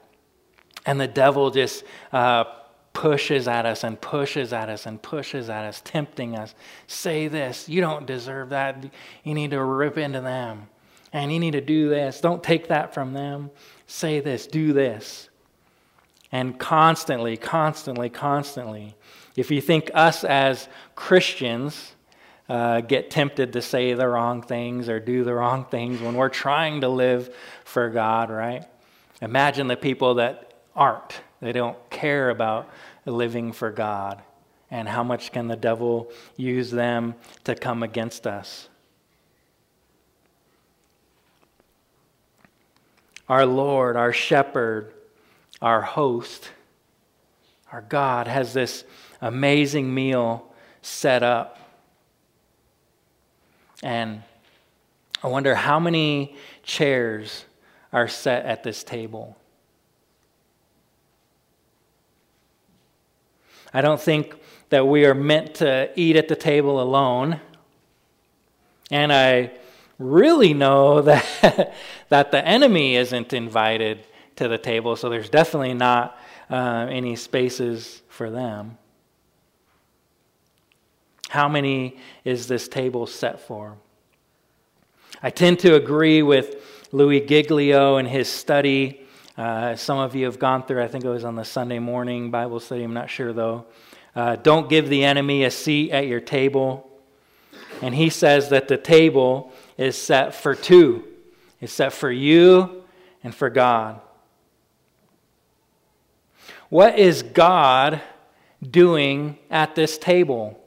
and 0.87 1.01
the 1.01 1.09
devil 1.09 1.51
just 1.51 1.83
uh, 2.13 2.45
pushes 2.97 3.47
at 3.47 3.67
us 3.67 3.85
and 3.85 4.01
pushes 4.01 4.55
at 4.55 4.71
us 4.71 4.87
and 4.87 5.01
pushes 5.03 5.51
at 5.51 5.67
us, 5.67 5.83
tempting 5.85 6.35
us. 6.35 6.55
Say 6.87 7.29
this, 7.29 7.69
you 7.69 7.83
don't 7.83 8.07
deserve 8.07 8.49
that. 8.49 8.87
You 9.23 9.35
need 9.35 9.51
to 9.51 9.63
rip 9.63 9.99
into 9.99 10.23
them. 10.23 10.69
And 11.13 11.31
you 11.31 11.39
need 11.39 11.53
to 11.53 11.61
do 11.61 11.91
this. 11.91 12.21
Don't 12.23 12.43
take 12.43 12.69
that 12.69 12.95
from 12.95 13.13
them. 13.13 13.51
Say 13.87 14.21
this, 14.21 14.47
do 14.47 14.73
this. 14.73 15.29
And 16.37 16.59
constantly, 16.59 17.39
constantly, 17.39 18.11
constantly, 18.11 18.95
if 19.37 19.51
you 19.51 19.63
think 19.63 19.91
us 19.95 20.23
as 20.23 20.69
Christians 20.95 21.95
uh, 22.47 22.83
get 22.83 23.11
tempted 23.11 23.55
to 23.55 23.63
say 23.63 23.95
the 23.95 24.07
wrong 24.07 24.43
things 24.43 24.91
or 24.91 25.01
do 25.01 25.25
the 25.25 25.33
wrong 25.33 25.65
things 25.65 25.99
when 26.03 26.15
we're 26.15 26.29
trying 26.29 26.83
to 26.83 26.91
live 26.91 27.35
for 27.65 27.89
God, 27.89 28.29
right? 28.29 28.67
Imagine 29.23 29.67
the 29.67 29.79
people 29.79 30.17
that 30.17 30.53
aren't. 30.75 31.23
They 31.41 31.53
don't 31.53 31.79
care 31.89 32.29
about 32.29 32.69
living 33.07 33.51
for 33.51 33.71
God. 33.71 34.21
And 34.71 34.87
how 34.87 35.05
much 35.05 35.33
can 35.33 35.49
the 35.49 35.57
devil 35.57 36.13
use 36.37 36.71
them 36.71 37.15
to 37.45 37.55
come 37.55 37.83
against 37.83 38.27
us? 38.27 38.69
Our 43.27 43.47
Lord, 43.47 43.97
our 43.97 44.13
shepherd, 44.13 44.93
our 45.61 45.83
host, 45.83 46.51
our 47.73 47.83
God 47.83 48.29
has 48.29 48.53
this 48.53 48.85
amazing 49.21 49.93
meal 49.93 50.53
set 50.83 51.23
up. 51.23 51.59
And 53.83 54.23
I 55.23 55.29
wonder 55.29 55.55
how 55.55 55.81
many 55.81 56.37
chairs 56.63 57.45
are 57.93 58.09
set 58.09 58.45
at 58.45 58.63
this 58.63 58.85
table. 58.85 59.37
I 63.73 63.81
don't 63.81 64.01
think 64.01 64.35
that 64.71 64.87
we 64.87 65.05
are 65.05 65.15
meant 65.15 65.57
to 65.57 65.91
eat 65.97 66.17
at 66.17 66.29
the 66.29 66.37
table 66.37 66.81
alone. 66.81 67.41
And 68.91 69.13
I 69.13 69.53
really 69.99 70.55
know 70.55 71.01
that, 71.03 71.75
that 72.09 72.31
the 72.31 72.47
enemy 72.47 72.97
isn't 72.97 73.33
invited 73.33 74.07
to 74.37 74.49
the 74.49 74.59
table, 74.59 74.97
so 74.97 75.09
there's 75.09 75.29
definitely 75.29 75.75
not 75.75 76.19
uh, 76.51 76.87
any 76.91 77.17
spaces 77.17 78.03
for 78.09 78.31
them. 78.31 78.79
How 81.29 81.49
many 81.49 81.99
is 82.25 82.47
this 82.47 82.69
table 82.69 83.07
set 83.07 83.41
for? 83.41 83.77
I 85.23 85.31
tend 85.31 85.59
to 85.61 85.75
agree 85.75 86.23
with 86.23 86.63
Louis 86.93 87.21
Giglio 87.21 87.97
and 87.97 88.07
his 88.07 88.29
study 88.29 89.07
uh, 89.37 89.77
some 89.77 89.99
of 89.99 90.15
you 90.15 90.25
have 90.25 90.39
gone 90.39 90.63
through, 90.63 90.83
I 90.83 90.89
think 90.89 91.05
it 91.05 91.11
was 91.11 91.25
on 91.25 91.35
the 91.35 91.45
Sunday 91.45 91.79
morning 91.79 92.31
Bible 92.31 92.59
study, 92.59 92.83
I'm 92.83 92.95
not 92.95 93.11
sure 93.11 93.35
though. 93.35 93.67
Uh, 94.15 94.37
don't 94.37 94.71
give 94.71 94.89
the 94.89 95.05
enemy 95.05 95.45
a 95.45 95.51
seat 95.51 95.91
at 95.91 96.07
your 96.07 96.21
table. 96.21 96.91
And 97.83 97.95
he 97.95 98.09
says 98.09 98.49
that 98.49 98.67
the 98.69 98.79
table 98.79 99.53
is 99.77 100.01
set 100.01 100.35
for 100.35 100.55
two 100.55 101.05
it's 101.59 101.73
set 101.73 101.93
for 101.93 102.11
you 102.11 102.83
and 103.25 103.35
for 103.35 103.49
God. 103.49 104.01
What 106.69 106.99
is 106.99 107.23
God 107.23 108.01
doing 108.63 109.39
at 109.51 109.75
this 109.75 109.99
table? 109.99 110.63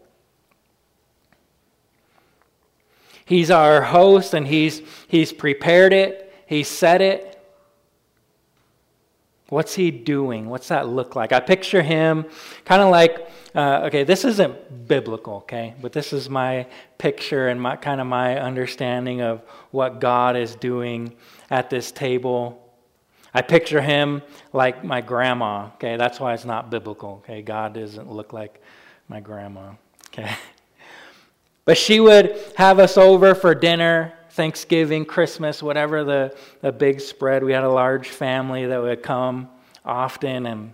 He's 3.26 3.52
our 3.52 3.82
host 3.82 4.34
and 4.34 4.48
he's, 4.48 4.82
he's 5.08 5.32
prepared 5.32 5.94
it, 5.94 6.34
he 6.48 6.64
set 6.64 7.02
it, 7.02 7.30
What's 9.50 9.74
he 9.74 9.90
doing? 9.90 10.48
What's 10.48 10.68
that 10.68 10.88
look 10.88 11.16
like? 11.16 11.34
I 11.34 11.40
picture 11.40 11.82
him 11.82 12.26
kind 12.66 12.84
of 12.84 12.90
like, 12.90 13.28
uh, 13.56 13.82
okay, 13.86 14.04
this 14.04 14.24
isn't 14.24 14.88
biblical, 14.88 15.38
okay, 15.38 15.74
but 15.82 15.92
this 15.92 16.14
is 16.14 16.30
my 16.30 16.68
picture 17.00 17.48
and 17.48 17.60
my 17.60 17.76
kind 17.76 18.00
of 18.00 18.06
my 18.06 18.40
understanding 18.40 19.22
of 19.22 19.42
what 19.72 20.00
God 20.00 20.38
is 20.38 20.56
doing 20.56 21.16
at 21.50 21.72
this 21.72 21.92
table. 21.92 22.69
I 23.34 23.42
picture 23.42 23.82
him 23.82 24.22
like 24.54 24.84
my 24.84 25.02
grandma, 25.02 25.68
okay, 25.76 25.98
that's 25.98 26.20
why 26.20 26.34
it's 26.34 26.46
not 26.46 26.70
biblical, 26.70 27.22
okay, 27.24 27.42
God 27.42 27.74
doesn't 27.74 28.12
look 28.12 28.34
like 28.34 28.62
my 29.08 29.20
grandma, 29.20 29.74
okay. 30.08 30.32
But 31.66 31.78
she 31.78 32.00
would 32.00 32.36
have 32.56 32.80
us 32.80 32.98
over 32.98 33.36
for 33.36 33.54
dinner 33.54 34.16
Thanksgiving, 34.32 35.06
Christmas, 35.06 35.62
whatever 35.62 36.04
the, 36.04 36.36
the 36.62 36.72
big 36.72 37.02
spread. 37.02 37.44
We 37.44 37.52
had 37.52 37.64
a 37.64 37.70
large 37.70 38.08
family 38.08 38.66
that 38.66 38.82
would 38.82 39.04
come 39.04 39.50
often. 39.84 40.46
And, 40.46 40.74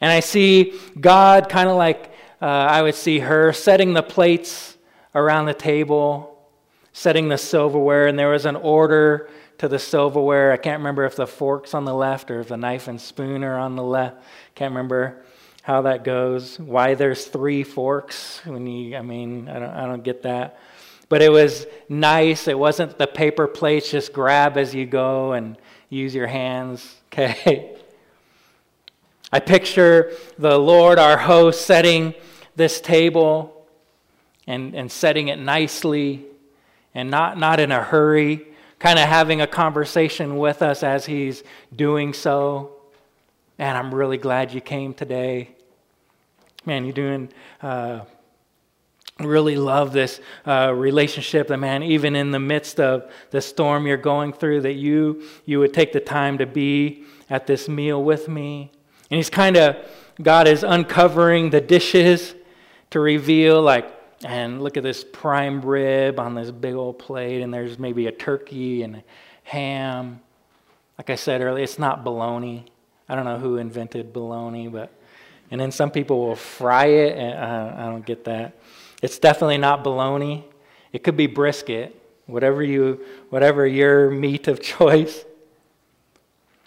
and 0.00 0.10
I 0.10 0.20
see 0.20 0.74
God 0.98 1.48
kind 1.48 1.68
of 1.68 1.76
like 1.76 2.12
uh, 2.40 2.46
I 2.46 2.82
would 2.82 2.94
see 2.94 3.18
her 3.18 3.52
setting 3.52 3.92
the 3.92 4.02
plates 4.02 4.78
around 5.14 5.46
the 5.46 5.54
table, 5.54 6.48
setting 6.92 7.28
the 7.28 7.36
silverware, 7.36 8.06
and 8.06 8.18
there 8.18 8.30
was 8.30 8.46
an 8.46 8.56
order 8.56 9.28
to 9.60 9.68
the 9.68 9.78
silverware. 9.78 10.52
I 10.52 10.56
can't 10.56 10.78
remember 10.78 11.04
if 11.04 11.16
the 11.16 11.26
fork's 11.26 11.74
on 11.74 11.84
the 11.84 11.92
left 11.92 12.30
or 12.30 12.40
if 12.40 12.48
the 12.48 12.56
knife 12.56 12.88
and 12.88 12.98
spoon 12.98 13.44
are 13.44 13.58
on 13.58 13.76
the 13.76 13.82
left. 13.82 14.16
Can't 14.54 14.72
remember 14.72 15.22
how 15.60 15.82
that 15.82 16.02
goes. 16.02 16.58
Why 16.58 16.94
there's 16.94 17.26
three 17.26 17.62
forks 17.62 18.40
when 18.46 18.66
you, 18.66 18.96
I 18.96 19.02
mean, 19.02 19.50
I 19.50 19.58
don't, 19.58 19.70
I 19.70 19.86
don't 19.86 20.02
get 20.02 20.22
that. 20.22 20.58
But 21.10 21.20
it 21.20 21.30
was 21.30 21.66
nice. 21.90 22.48
It 22.48 22.58
wasn't 22.58 22.96
the 22.96 23.06
paper 23.06 23.46
plates, 23.46 23.90
just 23.90 24.14
grab 24.14 24.56
as 24.56 24.74
you 24.74 24.86
go 24.86 25.32
and 25.32 25.58
use 25.88 26.14
your 26.14 26.26
hands. 26.26 26.96
Okay? 27.12 27.76
I 29.32 29.40
picture 29.40 30.12
the 30.38 30.56
Lord, 30.56 31.00
our 31.00 31.18
host, 31.18 31.66
setting 31.66 32.14
this 32.54 32.80
table 32.80 33.66
and, 34.46 34.76
and 34.76 34.92
setting 34.92 35.26
it 35.26 35.40
nicely 35.40 36.24
and 36.94 37.10
not, 37.10 37.36
not 37.36 37.58
in 37.58 37.72
a 37.72 37.82
hurry, 37.82 38.46
kind 38.80 38.98
of 38.98 39.08
having 39.08 39.42
a 39.42 39.46
conversation 39.46 40.38
with 40.38 40.62
us 40.62 40.82
as 40.82 41.06
he's 41.06 41.44
doing 41.76 42.12
so. 42.12 42.72
And 43.58 43.78
I'm 43.78 43.94
really 43.94 44.16
glad 44.16 44.52
you 44.52 44.60
came 44.60 44.94
today. 44.94 45.50
Man, 46.66 46.84
you're 46.84 46.94
doing. 46.94 47.28
Uh, 47.62 48.00
really 49.18 49.54
love 49.56 49.92
this 49.92 50.18
uh, 50.46 50.72
relationship 50.74 51.48
that 51.48 51.58
man 51.58 51.82
even 51.82 52.16
in 52.16 52.30
the 52.30 52.38
midst 52.38 52.80
of 52.80 53.12
the 53.32 53.40
storm 53.42 53.86
you're 53.86 53.98
going 53.98 54.32
through 54.32 54.62
that 54.62 54.72
you 54.72 55.22
you 55.44 55.58
would 55.58 55.74
take 55.74 55.92
the 55.92 56.00
time 56.00 56.38
to 56.38 56.46
be 56.46 57.04
at 57.28 57.46
this 57.46 57.68
meal 57.68 58.02
with 58.02 58.28
me 58.28 58.70
and 59.10 59.18
he's 59.18 59.28
kind 59.28 59.58
of 59.58 59.76
god 60.22 60.48
is 60.48 60.62
uncovering 60.62 61.50
the 61.50 61.60
dishes 61.60 62.34
to 62.88 62.98
reveal 62.98 63.60
like 63.60 63.99
and 64.24 64.62
look 64.62 64.76
at 64.76 64.82
this 64.82 65.04
prime 65.04 65.60
rib 65.62 66.20
on 66.20 66.34
this 66.34 66.50
big 66.50 66.74
old 66.74 66.98
plate 66.98 67.42
and 67.42 67.52
there's 67.52 67.78
maybe 67.78 68.06
a 68.06 68.12
turkey 68.12 68.82
and 68.82 68.96
a 68.96 69.02
ham 69.44 70.20
like 70.98 71.10
i 71.10 71.14
said 71.14 71.40
earlier 71.40 71.64
it's 71.64 71.78
not 71.78 72.04
bologna 72.04 72.64
i 73.08 73.14
don't 73.14 73.24
know 73.24 73.38
who 73.38 73.56
invented 73.56 74.12
bologna 74.12 74.68
but 74.68 74.92
and 75.50 75.60
then 75.60 75.72
some 75.72 75.90
people 75.90 76.26
will 76.26 76.36
fry 76.36 76.86
it 76.86 77.16
and 77.16 77.32
uh, 77.32 77.74
i 77.78 77.84
don't 77.86 78.04
get 78.04 78.24
that 78.24 78.54
it's 79.02 79.18
definitely 79.18 79.58
not 79.58 79.82
bologna. 79.82 80.44
It 80.92 81.02
could 81.02 81.16
be 81.16 81.26
brisket, 81.26 81.96
whatever 82.26 82.62
you, 82.62 83.04
whatever 83.30 83.66
your 83.66 84.10
meat 84.10 84.48
of 84.48 84.60
choice. 84.62 85.24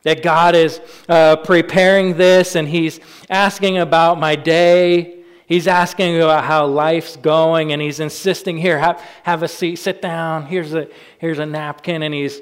That 0.03 0.21
God 0.21 0.53
is 0.55 0.81
uh, 1.07 1.37
preparing 1.37 2.17
this, 2.17 2.55
and 2.55 2.67
He's 2.67 2.99
asking 3.29 3.77
about 3.77 4.19
my 4.19 4.35
day. 4.35 5.22
He's 5.45 5.67
asking 5.67 6.17
about 6.17 6.43
how 6.43 6.65
life's 6.65 7.15
going, 7.15 7.71
and 7.71 7.81
he's 7.81 7.99
insisting, 7.99 8.57
here, 8.57 8.79
have, 8.79 9.01
have 9.23 9.43
a 9.43 9.47
seat, 9.47 9.77
sit 9.77 10.01
down, 10.01 10.45
here's 10.45 10.73
a, 10.73 10.87
here's 11.19 11.39
a 11.39 11.45
napkin, 11.45 12.03
and 12.03 12.13
he's, 12.13 12.41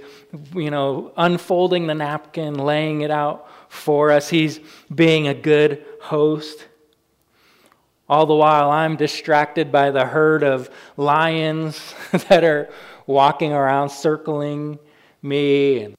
you 0.53 0.71
know, 0.71 1.11
unfolding 1.17 1.87
the 1.87 1.95
napkin, 1.95 2.55
laying 2.55 3.01
it 3.01 3.11
out 3.11 3.49
for 3.69 4.11
us. 4.11 4.29
He's 4.29 4.59
being 4.93 5.27
a 5.27 5.33
good 5.33 5.85
host. 6.01 6.67
All 8.09 8.25
the 8.25 8.35
while, 8.35 8.69
I'm 8.69 8.97
distracted 8.97 9.71
by 9.71 9.91
the 9.91 10.05
herd 10.05 10.43
of 10.43 10.69
lions 10.97 11.95
that 12.29 12.43
are 12.43 12.69
walking 13.07 13.53
around, 13.53 13.89
circling 13.89 14.79
me. 15.21 15.95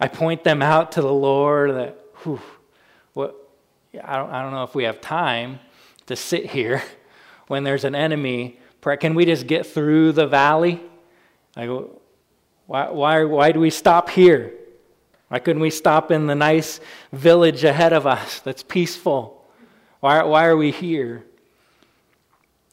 I 0.00 0.08
point 0.08 0.44
them 0.44 0.62
out 0.62 0.92
to 0.92 1.02
the 1.02 1.12
Lord 1.12 1.74
that, 1.74 1.98
whew, 2.22 2.40
I 4.02 4.16
don't, 4.16 4.30
I 4.30 4.42
don't 4.42 4.52
know 4.52 4.64
if 4.64 4.74
we 4.74 4.84
have 4.84 5.00
time 5.00 5.60
to 6.06 6.16
sit 6.16 6.46
here 6.46 6.82
when 7.46 7.64
there's 7.64 7.84
an 7.84 7.94
enemy. 7.94 8.58
Can 9.00 9.14
we 9.14 9.24
just 9.24 9.46
get 9.46 9.66
through 9.66 10.12
the 10.12 10.26
valley? 10.26 10.82
I 11.56 11.66
go, 11.66 12.00
why, 12.66 12.90
why, 12.90 13.24
why 13.24 13.52
do 13.52 13.60
we 13.60 13.70
stop 13.70 14.10
here? 14.10 14.52
Why 15.28 15.38
couldn't 15.38 15.62
we 15.62 15.70
stop 15.70 16.10
in 16.10 16.26
the 16.26 16.34
nice 16.34 16.80
village 17.12 17.64
ahead 17.64 17.92
of 17.92 18.06
us 18.06 18.40
that's 18.40 18.62
peaceful? 18.62 19.44
Why, 20.00 20.22
why 20.22 20.46
are 20.46 20.56
we 20.56 20.70
here? 20.70 21.24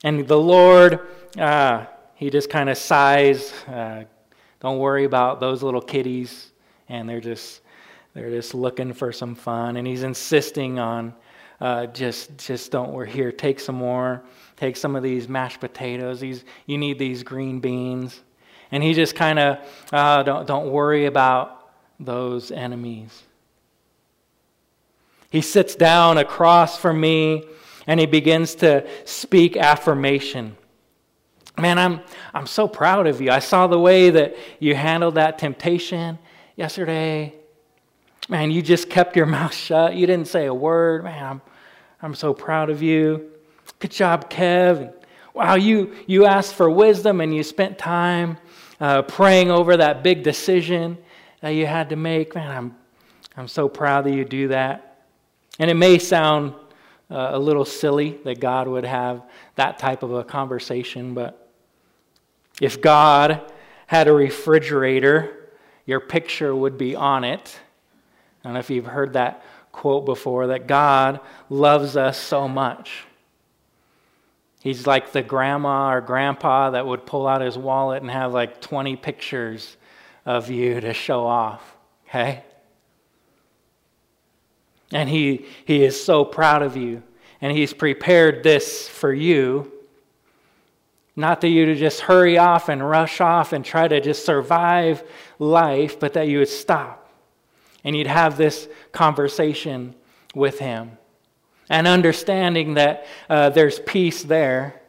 And 0.03 0.27
the 0.27 0.37
Lord, 0.37 0.99
uh, 1.37 1.85
He 2.15 2.29
just 2.29 2.49
kind 2.49 2.69
of 2.69 2.77
sighs. 2.77 3.53
Uh, 3.67 4.03
don't 4.59 4.79
worry 4.79 5.05
about 5.05 5.39
those 5.39 5.63
little 5.63 5.81
kitties. 5.81 6.51
And 6.89 7.07
they're 7.07 7.21
just, 7.21 7.61
they're 8.13 8.29
just 8.29 8.53
looking 8.53 8.93
for 8.93 9.11
some 9.11 9.35
fun. 9.35 9.77
And 9.77 9.87
He's 9.87 10.03
insisting 10.03 10.79
on 10.79 11.13
uh, 11.61 11.85
just, 11.85 12.37
just 12.39 12.71
don't 12.71 12.91
worry. 12.91 13.09
Here, 13.09 13.31
take 13.31 13.59
some 13.59 13.75
more. 13.75 14.23
Take 14.57 14.75
some 14.75 14.95
of 14.95 15.03
these 15.03 15.29
mashed 15.29 15.59
potatoes. 15.59 16.19
These, 16.19 16.43
you 16.65 16.77
need 16.77 16.97
these 16.97 17.21
green 17.21 17.59
beans. 17.59 18.19
And 18.71 18.81
he 18.81 18.93
just 18.93 19.15
kind 19.15 19.37
of, 19.37 19.57
uh, 19.93 20.23
don't, 20.23 20.47
don't 20.47 20.71
worry 20.71 21.05
about 21.05 21.71
those 21.99 22.51
enemies. 22.51 23.23
He 25.29 25.41
sits 25.41 25.75
down 25.75 26.17
across 26.17 26.77
from 26.77 26.99
me 26.99 27.45
and 27.85 27.99
he 27.99 28.05
begins 28.05 28.55
to 28.55 28.87
speak 29.05 29.55
affirmation. 29.55 30.57
Man, 31.59 31.77
I'm, 31.77 32.01
I'm 32.33 32.47
so 32.47 32.67
proud 32.67 33.07
of 33.07 33.21
you. 33.21 33.29
I 33.29 33.39
saw 33.39 33.67
the 33.67 33.79
way 33.79 34.09
that 34.09 34.35
you 34.59 34.73
handled 34.73 35.15
that 35.15 35.37
temptation 35.37 36.17
yesterday. 36.55 37.35
Man, 38.31 38.49
you 38.49 38.61
just 38.61 38.89
kept 38.89 39.17
your 39.17 39.25
mouth 39.37 39.53
shut. 39.53 39.93
You 39.93 40.07
didn't 40.07 40.29
say 40.29 40.45
a 40.45 40.53
word. 40.53 41.03
Man, 41.03 41.21
I'm, 41.21 41.41
I'm 42.01 42.15
so 42.15 42.33
proud 42.33 42.69
of 42.69 42.81
you. 42.81 43.29
Good 43.79 43.91
job, 43.91 44.29
Kev. 44.29 44.93
Wow, 45.33 45.55
you, 45.55 45.93
you 46.07 46.25
asked 46.25 46.55
for 46.55 46.69
wisdom 46.69 47.19
and 47.19 47.35
you 47.35 47.43
spent 47.43 47.77
time 47.77 48.37
uh, 48.79 49.01
praying 49.01 49.51
over 49.51 49.75
that 49.75 50.01
big 50.01 50.23
decision 50.23 50.97
that 51.41 51.49
you 51.49 51.65
had 51.65 51.89
to 51.89 51.97
make. 51.97 52.33
Man, 52.33 52.49
I'm, 52.49 52.75
I'm 53.35 53.49
so 53.49 53.67
proud 53.67 54.05
that 54.05 54.13
you 54.13 54.23
do 54.23 54.47
that. 54.47 55.03
And 55.59 55.69
it 55.69 55.73
may 55.73 55.99
sound 55.99 56.53
uh, 57.09 57.31
a 57.33 57.39
little 57.39 57.65
silly 57.65 58.17
that 58.23 58.39
God 58.39 58.65
would 58.69 58.85
have 58.85 59.23
that 59.55 59.77
type 59.77 60.03
of 60.03 60.13
a 60.13 60.23
conversation, 60.23 61.13
but 61.13 61.51
if 62.61 62.79
God 62.81 63.51
had 63.87 64.07
a 64.07 64.13
refrigerator, 64.13 65.49
your 65.85 65.99
picture 65.99 66.55
would 66.55 66.77
be 66.77 66.95
on 66.95 67.25
it. 67.25 67.59
I 68.43 68.47
don't 68.47 68.53
know 68.53 68.59
if 68.59 68.69
you've 68.69 68.85
heard 68.85 69.13
that 69.13 69.43
quote 69.71 70.05
before 70.05 70.47
that 70.47 70.67
God 70.67 71.19
loves 71.49 71.95
us 71.95 72.19
so 72.19 72.47
much 72.47 73.05
He's 74.61 74.85
like 74.85 75.11
the 75.11 75.23
grandma 75.23 75.91
or 75.91 76.01
grandpa 76.01 76.69
that 76.71 76.85
would 76.85 77.07
pull 77.07 77.27
out 77.27 77.41
his 77.41 77.57
wallet 77.57 78.03
and 78.03 78.11
have 78.11 78.31
like 78.31 78.61
20 78.61 78.95
pictures 78.95 79.75
of 80.23 80.51
you 80.51 80.79
to 80.79 80.93
show 80.93 81.25
off, 81.25 81.75
okay? 82.07 82.43
And 84.91 85.09
he, 85.09 85.47
he 85.65 85.83
is 85.83 86.01
so 86.01 86.23
proud 86.23 86.61
of 86.61 86.77
you. 86.77 87.01
And 87.41 87.57
he's 87.57 87.73
prepared 87.73 88.43
this 88.43 88.87
for 88.87 89.11
you. 89.11 89.71
Not 91.15 91.41
that 91.41 91.47
you 91.47 91.65
to 91.65 91.75
just 91.75 92.01
hurry 92.01 92.37
off 92.37 92.69
and 92.69 92.87
rush 92.87 93.19
off 93.19 93.53
and 93.53 93.65
try 93.65 93.87
to 93.87 93.99
just 93.99 94.25
survive 94.25 95.03
life, 95.39 95.99
but 95.99 96.13
that 96.13 96.27
you 96.27 96.37
would 96.37 96.49
stop 96.49 97.00
and 97.83 97.95
you'd 97.95 98.07
have 98.07 98.37
this 98.37 98.67
conversation 98.91 99.95
with 100.35 100.59
him 100.59 100.97
and 101.69 101.87
understanding 101.87 102.75
that 102.75 103.05
uh, 103.29 103.49
there's 103.49 103.79
peace 103.79 104.23
there 104.23 104.81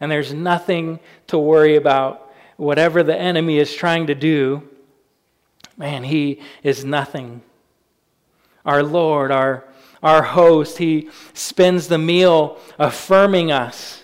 and 0.00 0.12
there's 0.12 0.34
nothing 0.34 1.00
to 1.28 1.38
worry 1.38 1.76
about. 1.76 2.30
Whatever 2.56 3.02
the 3.02 3.16
enemy 3.16 3.58
is 3.58 3.74
trying 3.74 4.06
to 4.06 4.14
do, 4.14 4.62
man, 5.76 6.04
he 6.04 6.40
is 6.62 6.84
nothing. 6.84 7.42
Our 8.64 8.82
Lord, 8.82 9.30
our, 9.30 9.64
our 10.02 10.22
host, 10.22 10.78
he 10.78 11.10
spends 11.32 11.88
the 11.88 11.98
meal 11.98 12.58
affirming 12.78 13.50
us. 13.50 14.02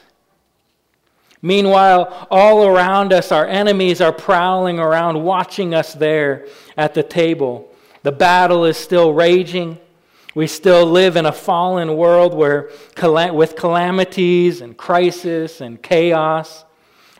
Meanwhile, 1.40 2.28
all 2.30 2.64
around 2.64 3.12
us, 3.12 3.32
our 3.32 3.46
enemies 3.46 4.00
are 4.00 4.12
prowling 4.12 4.78
around, 4.78 5.22
watching 5.22 5.74
us 5.74 5.92
there 5.92 6.46
at 6.76 6.94
the 6.94 7.02
table. 7.02 7.71
The 8.02 8.12
battle 8.12 8.64
is 8.64 8.76
still 8.76 9.12
raging. 9.12 9.78
We 10.34 10.46
still 10.46 10.86
live 10.86 11.16
in 11.16 11.26
a 11.26 11.32
fallen 11.32 11.96
world 11.96 12.34
where, 12.34 12.70
with 13.00 13.56
calamities 13.56 14.60
and 14.60 14.76
crisis 14.76 15.60
and 15.60 15.82
chaos. 15.82 16.64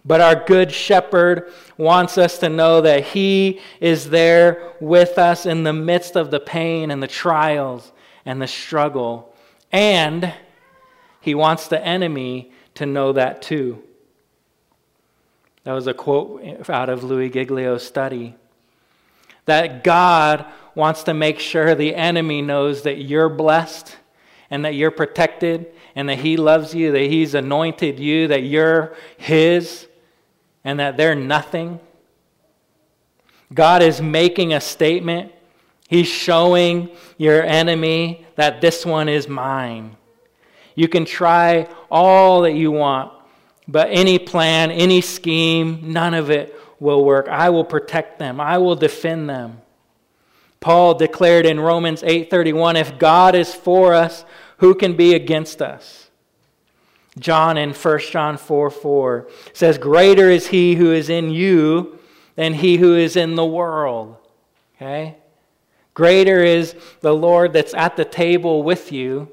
But 0.05 0.21
our 0.21 0.35
good 0.35 0.73
shepherd 0.73 1.53
wants 1.77 2.19
us 2.19 2.39
to 2.39 2.49
know 2.49 2.81
that 2.81 3.05
he 3.05 3.61
is 3.81 4.11
there 4.11 4.73
with 4.81 5.19
us 5.19 5.47
in 5.47 5.63
the 5.63 5.73
midst 5.73 6.17
of 6.17 6.31
the 6.31 6.41
pain 6.41 6.91
and 6.91 7.03
the 7.03 7.07
trials 7.07 7.93
and 8.25 8.43
the 8.43 8.49
struggle. 8.49 9.35
And 9.71 10.35
he 11.21 11.35
wants 11.35 11.69
the 11.69 11.85
enemy 11.85 12.51
to 12.75 12.87
know 12.87 13.13
that 13.13 13.43
too. 13.43 13.83
That 15.65 15.73
was 15.73 15.87
a 15.87 15.95
quote 15.95 16.69
out 16.69 16.89
of 16.89 17.05
Louis 17.05 17.31
Giglio's 17.31 17.87
study. 17.87 18.35
That 19.45 19.85
God 19.85 20.47
wants 20.75 21.05
to 21.05 21.15
make 21.15 21.39
sure 21.39 21.75
the 21.75 21.95
enemy 21.95 22.43
knows 22.43 22.83
that 22.83 22.99
you're 22.99 23.29
blessed 23.29 23.97
and 24.51 24.65
that 24.65 24.75
you're 24.75 24.91
protected 24.91 25.73
and 25.95 26.09
that 26.09 26.19
he 26.19 26.37
loves 26.37 26.75
you, 26.75 26.93
that 26.93 27.03
he's 27.03 27.35
anointed 27.35 27.99
you, 27.99 28.29
that 28.29 28.43
you're 28.43 28.95
his, 29.17 29.87
and 30.65 30.79
that 30.81 30.97
they're 30.97 31.15
nothing. 31.15 31.81
God 33.53 33.83
is 33.83 34.01
making 34.01 34.53
a 34.55 34.61
statement. 34.61 35.33
He's 35.89 36.09
showing 36.09 36.91
your 37.19 37.43
enemy 37.43 38.27
that 38.37 38.61
this 38.61 38.87
one 38.87 39.09
is 39.09 39.29
mine. 39.29 39.97
You 40.75 40.89
can 40.89 41.05
try 41.05 41.69
all 41.91 42.43
that 42.43 42.53
you 42.53 42.71
want, 42.71 43.13
but 43.69 43.89
any 43.91 44.19
plan, 44.19 44.71
any 44.71 45.01
scheme, 45.01 45.93
none 45.93 46.15
of 46.15 46.31
it 46.31 46.59
will 46.79 47.05
work. 47.05 47.29
I 47.29 47.51
will 47.51 47.65
protect 47.65 48.19
them. 48.19 48.41
I 48.41 48.59
will 48.59 48.77
defend 48.77 49.31
them. 49.31 49.62
Paul 50.63 50.95
declared 50.95 51.45
in 51.45 51.61
Romans 51.61 52.03
8:31, 52.03 52.77
if 52.77 52.99
God 52.99 53.35
is 53.35 53.55
for 53.55 53.93
us, 53.93 54.25
who 54.59 54.75
can 54.75 54.97
be 54.97 55.13
against 55.13 55.61
us? 55.61 56.09
John 57.19 57.59
in 57.59 57.75
1 57.75 57.99
John 58.11 58.39
4 58.39 58.71
4 58.71 59.29
says, 59.53 59.77
Greater 59.77 60.31
is 60.31 60.47
he 60.47 60.77
who 60.77 60.93
is 60.93 61.11
in 61.11 61.31
you 61.31 61.99
than 62.37 62.55
he 62.55 62.77
who 62.79 62.97
is 62.97 63.17
in 63.17 63.35
the 63.35 63.45
world. 63.45 64.17
Okay? 64.77 65.17
Greater 65.95 66.43
is 66.43 66.75
the 67.01 67.15
Lord 67.15 67.53
that's 67.53 67.75
at 67.75 67.97
the 67.97 68.05
table 68.05 68.63
with 68.63 68.93
you 68.93 69.31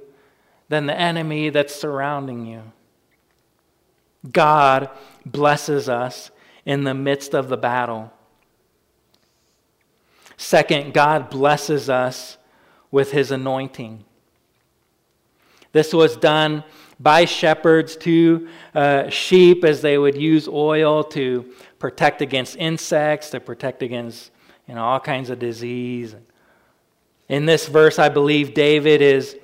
than 0.67 0.87
the 0.87 0.99
enemy 0.99 1.49
that's 1.49 1.73
surrounding 1.73 2.45
you. 2.45 2.63
God 4.29 4.89
blesses 5.25 5.87
us 5.87 6.31
in 6.65 6.83
the 6.83 6.93
midst 6.93 7.33
of 7.33 7.47
the 7.47 7.57
battle. 7.57 8.11
Second, 10.41 10.93
God 10.93 11.29
blesses 11.29 11.89
us 11.89 12.37
with 12.91 13.11
his 13.11 13.29
anointing. 13.29 14.05
This 15.73 15.93
was 15.93 16.15
done 16.15 16.63
by 16.97 17.25
shepherds 17.25 17.97
to 17.97 18.47
uh, 18.73 19.09
sheep 19.09 19.65
as 19.65 19.81
they 19.81 19.97
would 19.97 20.15
use 20.15 20.47
oil 20.47 21.03
to 21.03 21.53
protect 21.77 22.21
against 22.21 22.55
insects, 22.55 23.31
to 23.31 23.41
protect 23.41 23.83
against 23.83 24.31
you 24.65 24.75
know, 24.75 24.83
all 24.85 25.01
kinds 25.01 25.29
of 25.29 25.39
disease. 25.39 26.15
In 27.27 27.45
this 27.45 27.67
verse, 27.67 27.99
I 27.99 28.07
believe 28.07 28.53
David 28.53 29.01
is 29.01 29.35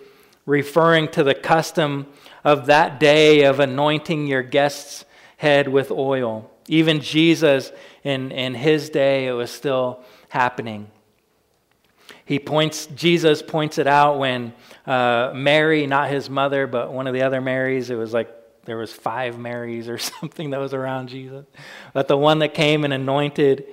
referring 0.46 1.10
to 1.10 1.26
the 1.26 1.36
custom 1.36 2.08
of 2.46 2.68
that 2.68 3.02
day 3.02 3.44
of 3.44 3.60
anointing 3.60 4.28
your 4.28 4.44
guest's 4.44 5.04
head 5.36 5.68
with 5.68 5.92
oil. 5.92 6.50
Even 6.70 7.02
Jesus, 7.02 7.74
in, 8.06 8.32
in 8.32 8.56
his 8.56 8.90
day, 8.90 9.28
it 9.28 9.34
was 9.34 9.52
still 9.52 10.02
happening. 10.30 10.90
He 12.26 12.40
points, 12.40 12.88
Jesus 12.88 13.42
points 13.42 13.78
it 13.78 13.88
out 13.88 14.20
when 14.20 14.54
uh, 14.86 15.32
Mary, 15.36 15.86
not 15.88 16.10
his 16.10 16.30
mother, 16.30 16.68
but 16.68 16.92
one 16.92 17.08
of 17.08 17.14
the 17.14 17.22
other 17.22 17.42
Marys, 17.42 17.90
it 17.90 17.96
was 17.96 18.14
like 18.14 18.30
there 18.66 18.78
was 18.78 18.92
five 18.92 19.38
Marys 19.38 19.88
or 19.88 19.98
something 20.20 20.50
that 20.50 20.60
was 20.60 20.74
around 20.74 21.10
Jesus. 21.10 21.46
But 21.94 22.08
the 22.08 22.18
one 22.18 22.40
that 22.40 22.54
came 22.54 22.84
and 22.84 22.94
anointed 22.94 23.66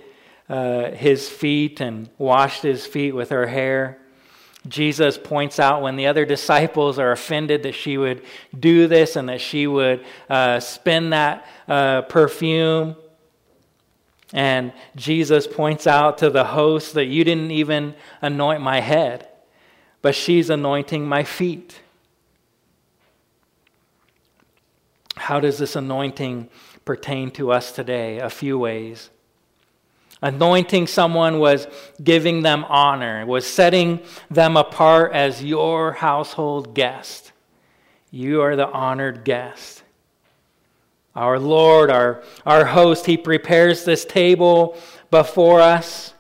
uh, 0.48 0.90
his 0.90 1.28
feet 1.28 1.80
and 1.80 2.10
washed 2.18 2.62
his 2.62 2.86
feet 2.86 3.14
with 3.14 3.30
her 3.30 3.46
hair. 3.46 3.98
Jesus 4.68 5.18
points 5.18 5.58
out 5.58 5.82
when 5.82 5.96
the 5.96 6.06
other 6.06 6.24
disciples 6.24 6.98
are 6.98 7.10
offended 7.10 7.64
that 7.64 7.74
she 7.74 7.96
would 7.98 8.22
do 8.58 8.86
this 8.86 9.16
and 9.16 9.28
that 9.28 9.40
she 9.40 9.66
would 9.66 10.04
uh, 10.28 10.60
spend 10.60 11.12
that 11.12 11.46
uh, 11.66 12.02
perfume. 12.02 12.96
And 14.32 14.72
Jesus 14.96 15.46
points 15.46 15.86
out 15.86 16.18
to 16.18 16.30
the 16.30 16.44
host 16.44 16.94
that 16.94 17.04
you 17.04 17.22
didn't 17.24 17.50
even 17.50 17.94
anoint 18.22 18.62
my 18.62 18.80
head, 18.80 19.28
but 20.00 20.14
she's 20.14 20.48
anointing 20.48 21.06
my 21.06 21.22
feet. 21.22 21.80
How 25.16 25.38
does 25.38 25.58
this 25.58 25.76
anointing 25.76 26.48
pertain 26.84 27.30
to 27.32 27.52
us 27.52 27.72
today? 27.72 28.18
A 28.18 28.30
few 28.30 28.58
ways. 28.58 29.10
Anointing 30.22 30.86
someone 30.86 31.38
was 31.38 31.66
giving 32.02 32.42
them 32.42 32.64
honor, 32.68 33.26
was 33.26 33.46
setting 33.46 34.00
them 34.30 34.56
apart 34.56 35.12
as 35.12 35.44
your 35.44 35.92
household 35.92 36.74
guest. 36.74 37.32
You 38.10 38.40
are 38.40 38.56
the 38.56 38.68
honored 38.68 39.24
guest. 39.24 39.81
Our 41.14 41.38
Lord, 41.38 41.90
our, 41.90 42.22
our 42.46 42.64
host, 42.64 43.06
He 43.06 43.16
prepares 43.16 43.84
this 43.84 44.04
table 44.04 44.76
before 45.10 45.60
us, 45.60 46.14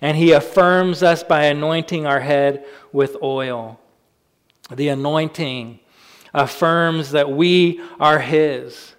and 0.00 0.16
He 0.16 0.32
affirms 0.32 1.02
us 1.02 1.22
by 1.22 1.44
anointing 1.44 2.06
our 2.06 2.20
head 2.20 2.64
with 2.92 3.16
oil. 3.22 3.80
The 4.70 4.88
anointing 4.88 5.80
affirms 6.32 7.10
that 7.10 7.30
we 7.30 7.80
are 7.98 8.20
His. 8.20 8.94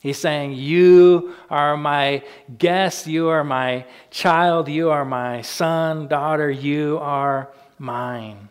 He's 0.00 0.18
saying, 0.18 0.54
You 0.54 1.34
are 1.50 1.76
my 1.76 2.22
guest, 2.56 3.06
you 3.06 3.28
are 3.28 3.44
my 3.44 3.84
child, 4.10 4.68
you 4.68 4.90
are 4.90 5.04
my 5.04 5.42
son, 5.42 6.08
daughter, 6.08 6.50
you 6.50 6.98
are 7.02 7.50
mine. 7.78 8.48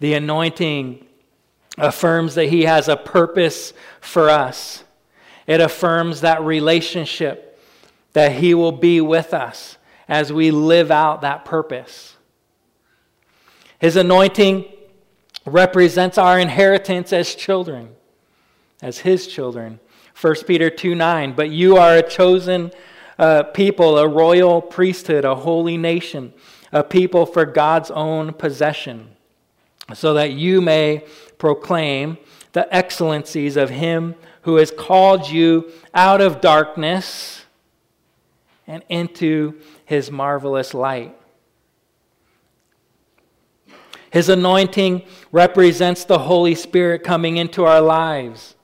The 0.00 0.14
anointing 0.14 1.07
affirms 1.78 2.34
that 2.34 2.46
He 2.46 2.64
has 2.64 2.88
a 2.88 2.96
purpose 2.96 3.72
for 4.00 4.30
us, 4.30 4.84
it 5.46 5.60
affirms 5.60 6.20
that 6.20 6.42
relationship, 6.42 7.60
that 8.12 8.32
He 8.32 8.54
will 8.54 8.72
be 8.72 9.00
with 9.00 9.32
us 9.32 9.78
as 10.08 10.32
we 10.32 10.50
live 10.50 10.90
out 10.90 11.22
that 11.22 11.44
purpose. 11.44 12.16
His 13.78 13.96
anointing 13.96 14.64
represents 15.44 16.18
our 16.18 16.38
inheritance 16.38 17.12
as 17.12 17.34
children 17.34 17.94
as 18.82 18.98
his 18.98 19.26
children. 19.26 19.80
1 20.20 20.34
Peter 20.46 20.70
2 20.70 20.94
9, 20.94 21.32
but 21.32 21.50
you 21.50 21.76
are 21.76 21.96
a 21.96 22.08
chosen 22.08 22.72
uh, 23.18 23.44
people, 23.44 23.98
a 23.98 24.08
royal 24.08 24.60
priesthood, 24.60 25.24
a 25.24 25.34
holy 25.34 25.76
nation, 25.76 26.32
a 26.72 26.82
people 26.82 27.26
for 27.26 27.44
God's 27.44 27.90
own 27.90 28.32
possession, 28.32 29.10
so 29.94 30.14
that 30.14 30.32
you 30.32 30.60
may 30.60 31.04
proclaim 31.38 32.18
the 32.52 32.74
excellencies 32.74 33.56
of 33.56 33.70
him 33.70 34.14
who 34.42 34.56
has 34.56 34.70
called 34.70 35.28
you 35.28 35.70
out 35.94 36.20
of 36.20 36.40
darkness 36.40 37.44
and 38.66 38.82
into 38.88 39.54
his 39.84 40.10
marvelous 40.10 40.74
light. 40.74 41.14
His 44.10 44.28
anointing 44.28 45.04
represents 45.32 46.04
the 46.04 46.18
Holy 46.18 46.54
Spirit 46.54 47.04
coming 47.04 47.36
into 47.36 47.64
our 47.64 47.80
lives. 47.80 48.54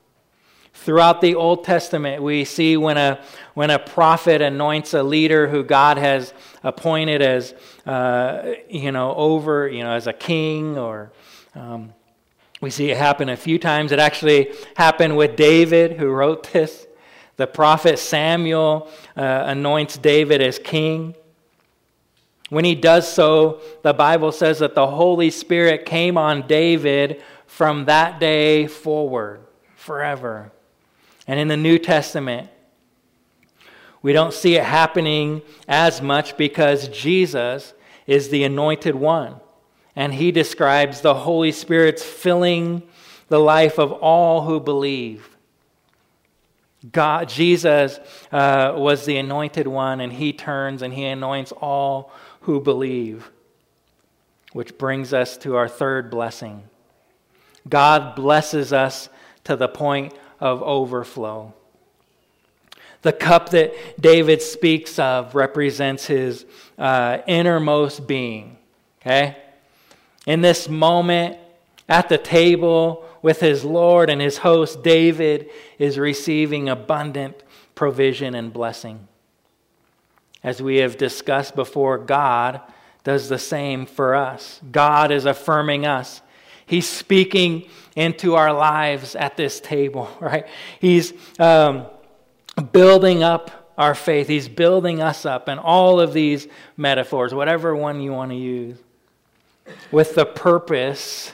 Throughout 0.84 1.22
the 1.22 1.34
Old 1.34 1.64
Testament, 1.64 2.22
we 2.22 2.44
see 2.44 2.76
when 2.76 2.98
a, 2.98 3.18
when 3.54 3.70
a 3.70 3.78
prophet 3.78 4.42
anoints 4.42 4.92
a 4.92 5.02
leader 5.02 5.48
who 5.48 5.64
God 5.64 5.96
has 5.96 6.34
appointed 6.62 7.22
as, 7.22 7.54
uh, 7.86 8.52
you 8.68 8.92
know, 8.92 9.14
over, 9.14 9.66
you 9.66 9.82
know, 9.82 9.92
as 9.92 10.06
a 10.06 10.12
king 10.12 10.76
or. 10.76 11.10
Um, 11.54 11.94
we 12.60 12.68
see 12.68 12.90
it 12.90 12.98
happen 12.98 13.30
a 13.30 13.36
few 13.36 13.58
times. 13.58 13.92
It 13.92 13.98
actually 13.98 14.52
happened 14.76 15.16
with 15.16 15.36
David, 15.36 15.92
who 15.92 16.10
wrote 16.10 16.52
this. 16.52 16.86
The 17.36 17.46
prophet 17.46 17.98
Samuel 17.98 18.90
uh, 19.16 19.22
anoints 19.46 19.96
David 19.96 20.42
as 20.42 20.58
king. 20.58 21.14
When 22.50 22.66
he 22.66 22.74
does 22.74 23.10
so, 23.10 23.62
the 23.82 23.94
Bible 23.94 24.32
says 24.32 24.58
that 24.58 24.74
the 24.74 24.86
Holy 24.86 25.30
Spirit 25.30 25.86
came 25.86 26.18
on 26.18 26.46
David 26.46 27.22
from 27.46 27.86
that 27.86 28.20
day 28.20 28.66
forward, 28.66 29.40
forever. 29.76 30.52
And 31.26 31.40
in 31.40 31.48
the 31.48 31.56
New 31.56 31.78
Testament, 31.78 32.50
we 34.02 34.12
don't 34.12 34.34
see 34.34 34.56
it 34.56 34.64
happening 34.64 35.42
as 35.66 36.02
much 36.02 36.36
because 36.36 36.88
Jesus 36.88 37.72
is 38.06 38.28
the 38.28 38.44
anointed 38.44 38.94
one. 38.94 39.36
And 39.96 40.12
he 40.12 40.30
describes 40.30 41.00
the 41.00 41.14
Holy 41.14 41.52
Spirit's 41.52 42.02
filling 42.02 42.82
the 43.28 43.40
life 43.40 43.78
of 43.78 43.92
all 43.92 44.42
who 44.42 44.60
believe. 44.60 45.34
God, 46.92 47.28
Jesus 47.28 47.98
uh, 48.30 48.74
was 48.76 49.06
the 49.06 49.16
anointed 49.16 49.66
one, 49.66 50.00
and 50.00 50.12
he 50.12 50.32
turns 50.32 50.82
and 50.82 50.92
he 50.92 51.04
anoints 51.04 51.52
all 51.52 52.12
who 52.42 52.60
believe. 52.60 53.30
Which 54.52 54.76
brings 54.76 55.14
us 55.14 55.36
to 55.38 55.56
our 55.56 55.68
third 55.68 56.10
blessing. 56.10 56.64
God 57.68 58.14
blesses 58.14 58.72
us 58.72 59.08
to 59.44 59.56
the 59.56 59.68
point 59.68 60.12
of 60.44 60.62
overflow. 60.62 61.54
The 63.00 63.14
cup 63.14 63.48
that 63.50 63.72
David 63.98 64.42
speaks 64.42 64.98
of 64.98 65.34
represents 65.34 66.06
his 66.06 66.44
uh, 66.76 67.18
innermost 67.26 68.06
being. 68.06 68.58
Okay? 69.00 69.38
In 70.26 70.42
this 70.42 70.68
moment, 70.68 71.38
at 71.88 72.10
the 72.10 72.18
table 72.18 73.06
with 73.22 73.40
his 73.40 73.64
Lord 73.64 74.10
and 74.10 74.20
his 74.20 74.38
host, 74.38 74.82
David 74.82 75.48
is 75.78 75.98
receiving 75.98 76.68
abundant 76.68 77.42
provision 77.74 78.34
and 78.34 78.52
blessing. 78.52 79.08
As 80.42 80.60
we 80.60 80.76
have 80.76 80.98
discussed 80.98 81.54
before, 81.56 81.96
God 81.96 82.60
does 83.02 83.30
the 83.30 83.38
same 83.38 83.86
for 83.86 84.14
us. 84.14 84.60
God 84.70 85.10
is 85.10 85.24
affirming 85.24 85.86
us 85.86 86.20
He's 86.66 86.88
speaking 86.88 87.68
into 87.96 88.34
our 88.34 88.52
lives 88.52 89.14
at 89.14 89.36
this 89.36 89.60
table, 89.60 90.10
right? 90.20 90.46
He's 90.80 91.12
um, 91.38 91.86
building 92.72 93.22
up 93.22 93.72
our 93.76 93.94
faith. 93.94 94.28
He's 94.28 94.48
building 94.48 95.02
us 95.02 95.26
up, 95.26 95.48
and 95.48 95.58
all 95.58 96.00
of 96.00 96.12
these 96.12 96.46
metaphors, 96.76 97.34
whatever 97.34 97.74
one 97.74 98.00
you 98.00 98.12
want 98.12 98.30
to 98.30 98.36
use, 98.36 98.78
with 99.90 100.14
the 100.14 100.26
purpose 100.26 101.32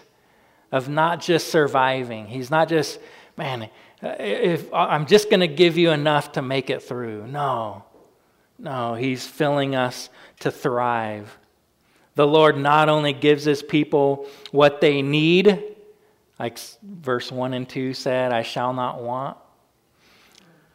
of 0.73 0.88
not 0.88 1.20
just 1.20 1.49
surviving. 1.49 2.27
He's 2.27 2.51
not 2.51 2.68
just, 2.68 2.99
man, 3.37 3.68
if 4.03 4.73
I'm 4.73 5.07
just 5.07 5.29
going 5.29 5.40
to 5.40 5.49
give 5.49 5.77
you 5.77 5.90
enough 5.90 6.33
to 6.33 6.42
make 6.42 6.70
it 6.70 6.83
through. 6.83 7.27
No, 7.27 7.85
no, 8.59 8.94
he's 8.94 9.27
filling 9.27 9.75
us 9.75 10.09
to 10.40 10.51
thrive. 10.51 11.37
The 12.14 12.27
Lord 12.27 12.57
not 12.57 12.88
only 12.88 13.12
gives 13.12 13.44
his 13.44 13.62
people 13.62 14.27
what 14.51 14.81
they 14.81 15.03
need, 15.03 15.69
like 16.40 16.59
verse 16.83 17.31
1 17.31 17.53
and 17.53 17.68
2 17.68 17.92
said, 17.92 18.33
I 18.33 18.40
shall 18.40 18.72
not 18.72 19.03
want, 19.03 19.37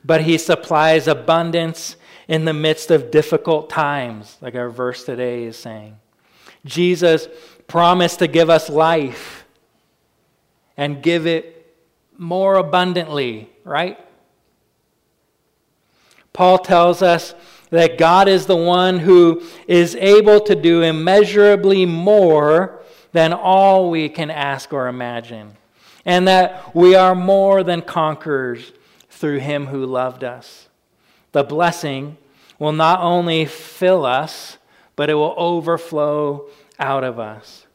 but 0.04 0.21
he 0.21 0.38
supplies 0.38 1.08
abundance 1.08 1.95
in 2.28 2.45
the 2.45 2.54
midst 2.54 2.91
of 2.91 3.10
difficult 3.10 3.67
times, 3.67 4.38
like 4.41 4.54
our 4.54 4.69
verse 4.69 5.04
today 5.04 5.45
is 5.45 5.58
saying. 5.58 5.97
Jesus 6.65 7.28
promised 7.65 8.19
to 8.19 8.28
give 8.28 8.47
us 8.47 8.69
life 8.69 9.45
and 10.78 11.02
give 11.02 11.25
it 11.25 11.75
more 12.15 12.58
abundantly, 12.58 13.50
right? 13.63 14.00
Paul 16.31 16.60
tells 16.60 17.02
us 17.02 17.33
that 17.71 17.98
God 17.98 18.27
is 18.27 18.46
the 18.46 18.56
one 18.56 19.00
who 19.00 19.42
is 19.67 19.96
able 19.96 20.42
to 20.42 20.54
do 20.54 20.83
immeasurably 20.83 21.87
more 21.87 22.75
than 23.16 23.32
all 23.32 23.90
we 23.90 24.10
can 24.10 24.30
ask 24.30 24.74
or 24.74 24.90
imagine, 24.90 25.56
and 26.04 26.28
that 26.28 26.76
we 26.76 26.96
are 26.96 27.16
more 27.16 27.63
than 27.63 27.82
conquerors 27.82 28.74
through 29.10 29.38
him 29.40 29.68
who 29.68 29.86
loved 29.86 30.22
us. 30.22 30.68
The 31.32 31.46
blessing 31.46 32.18
will 32.60 32.74
not 32.74 33.00
only 33.00 33.46
fill 33.46 34.06
us, 34.06 34.58
but 34.98 35.10
it 35.10 35.13
will 35.13 35.34
overflow 35.38 36.50
out 36.78 37.06
of 37.06 37.18
us. 37.18 37.66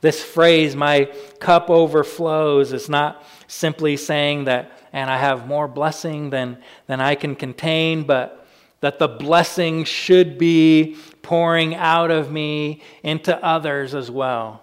This 0.00 0.22
phrase, 0.22 0.76
my 0.76 1.10
cup 1.40 1.68
overflows, 1.68 2.72
is 2.72 2.88
not 2.88 3.24
simply 3.48 3.96
saying 3.96 4.44
that, 4.44 4.70
and 4.92 5.10
I 5.10 5.18
have 5.18 5.48
more 5.48 5.66
blessing 5.66 6.30
than, 6.30 6.56
than 6.86 7.00
I 7.00 7.16
can 7.16 7.34
contain, 7.34 8.04
but 8.04 8.46
that 8.80 9.00
the 9.00 9.08
blessing 9.08 9.82
should 9.82 10.38
be 10.38 10.98
pouring 11.22 11.74
out 11.74 12.10
of 12.10 12.30
me 12.30 12.82
into 13.02 13.36
others 13.44 13.94
as 13.94 14.10
well. 14.10 14.62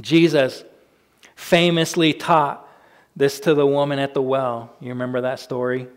Jesus 0.00 0.64
famously 1.34 2.12
taught 2.12 2.66
this 3.16 3.40
to 3.40 3.54
the 3.54 3.66
woman 3.66 3.98
at 3.98 4.14
the 4.14 4.22
well. 4.22 4.74
You 4.80 4.90
remember 4.90 5.22
that 5.22 5.40
story? 5.40 5.88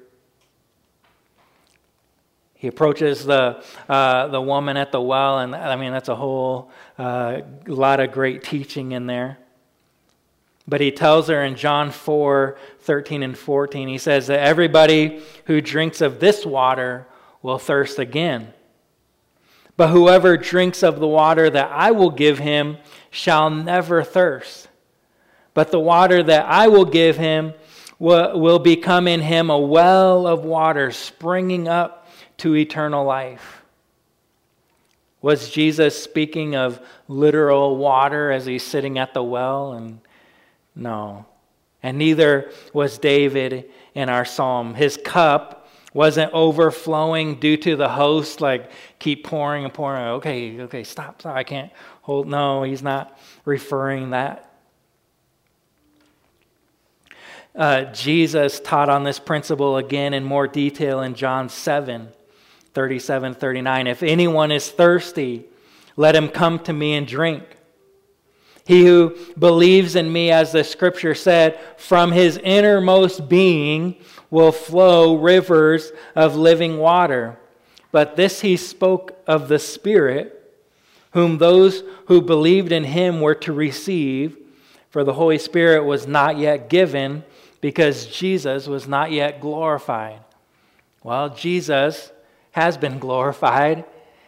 He 2.56 2.68
approaches 2.68 3.26
the, 3.26 3.64
uh, 3.90 4.28
the 4.28 4.42
woman 4.42 4.78
at 4.78 4.92
the 4.92 5.02
well, 5.02 5.40
and 5.40 5.54
I 5.54 5.76
mean, 5.76 5.92
that's 5.92 6.08
a 6.08 6.16
whole 6.16 6.72
uh, 6.98 7.42
lot 7.68 8.00
of 8.00 8.14
great 8.14 8.44
teaching 8.44 8.94
in 8.94 9.06
there. 9.06 9.38
But 10.66 10.80
he 10.80 10.92
tells 10.92 11.28
her 11.28 11.44
in 11.44 11.56
John 11.56 11.92
4 11.92 12.58
13 12.80 13.22
and 13.22 13.38
14, 13.38 13.90
he 13.90 13.98
says 13.98 14.28
that 14.28 14.40
everybody 14.40 15.22
who 15.46 15.60
drinks 15.60 16.00
of 16.00 16.22
this 16.22 16.46
water 16.46 17.06
will 17.42 17.60
thirst 17.60 18.00
again. 18.00 18.54
But 19.76 19.90
whoever 19.90 20.38
drinks 20.38 20.84
of 20.84 21.00
the 21.00 21.08
water 21.08 21.50
that 21.50 21.72
I 21.72 21.92
will 21.92 22.12
give 22.12 22.40
him 22.40 22.78
shall 23.10 23.50
never 23.50 24.04
thirst. 24.04 24.68
But 25.54 25.72
the 25.72 25.80
water 25.80 26.22
that 26.24 26.46
I 26.46 26.68
will 26.68 26.86
give 26.86 27.18
him 27.18 27.54
will, 28.00 28.40
will 28.40 28.60
become 28.60 29.08
in 29.08 29.22
him 29.22 29.50
a 29.50 29.58
well 29.58 30.28
of 30.28 30.46
water 30.46 30.92
springing 30.92 31.68
up 31.68 32.08
to 32.38 32.56
eternal 32.56 33.06
life. 33.06 33.64
Was 35.22 35.50
Jesus 35.50 36.02
speaking 36.02 36.56
of 36.56 36.82
literal 37.08 37.78
water 37.78 38.32
as 38.32 38.46
he's 38.46 38.64
sitting 38.64 39.00
at 39.00 39.14
the 39.14 39.24
well? 39.24 39.72
And 39.72 40.02
no. 40.76 41.26
And 41.82 41.98
neither 41.98 42.52
was 42.74 42.98
David 42.98 43.72
in 43.96 44.10
our 44.10 44.26
psalm. 44.26 44.74
His 44.74 44.98
cup 44.98 45.63
wasn't 45.94 46.34
overflowing 46.34 47.40
due 47.40 47.58
to 47.58 47.76
the 47.76 47.90
host, 47.90 48.42
like 48.42 48.72
keep 49.00 49.24
pouring 49.24 49.64
and 49.64 49.74
pouring. 49.74 50.04
Okay, 50.04 50.62
okay, 50.62 50.84
stop, 50.84 51.22
stop. 51.22 51.36
I 51.36 51.44
can't 51.44 51.72
hold. 52.02 52.28
No, 52.28 52.64
he's 52.64 52.82
not 52.82 53.18
referring 53.46 54.12
that. 54.12 54.50
Uh, 57.56 57.84
Jesus 57.86 58.60
taught 58.60 58.90
on 58.90 59.04
this 59.04 59.20
principle 59.20 59.78
again 59.78 60.14
in 60.14 60.24
more 60.24 60.48
detail 60.48 61.02
in 61.02 61.14
John 61.14 61.50
7 61.50 62.10
37 62.74 63.36
39. 63.36 63.88
If 63.88 64.02
anyone 64.02 64.52
is 64.52 64.72
thirsty, 64.72 65.46
let 65.96 66.16
him 66.16 66.30
come 66.30 66.58
to 66.60 66.74
me 66.74 66.96
and 66.96 67.06
drink. 67.06 67.44
He 68.66 68.86
who 68.86 69.16
believes 69.38 69.96
in 69.96 70.12
me, 70.12 70.32
as 70.32 70.54
the 70.54 70.64
scripture 70.64 71.14
said, 71.14 71.60
from 71.78 72.12
his 72.12 72.38
innermost 72.38 73.28
being 73.28 73.98
will 74.34 74.52
flow 74.52 75.16
rivers 75.16 75.92
of 76.16 76.36
living 76.36 76.80
water. 76.80 77.38
But 77.92 78.16
this 78.16 78.42
he 78.42 78.58
spoke 78.58 79.16
of 79.28 79.48
the 79.48 79.60
Spirit, 79.60 80.58
whom 81.12 81.38
those 81.38 81.84
who 82.08 82.20
believed 82.20 82.72
in 82.72 82.84
him 82.84 83.22
were 83.22 83.36
to 83.36 83.54
receive, 83.54 84.36
for 84.90 85.04
the 85.04 85.14
Holy 85.14 85.38
Spirit 85.38 85.84
was 85.84 86.08
not 86.08 86.40
yet 86.40 86.68
given 86.68 87.24
because 87.62 88.08
Jesus 88.08 88.66
was 88.66 88.88
not 88.88 89.12
yet 89.12 89.40
glorified. 89.40 90.22
Well, 91.04 91.30
Jesus 91.30 92.12
has 92.54 92.76
been 92.76 92.98
glorified. 92.98 93.86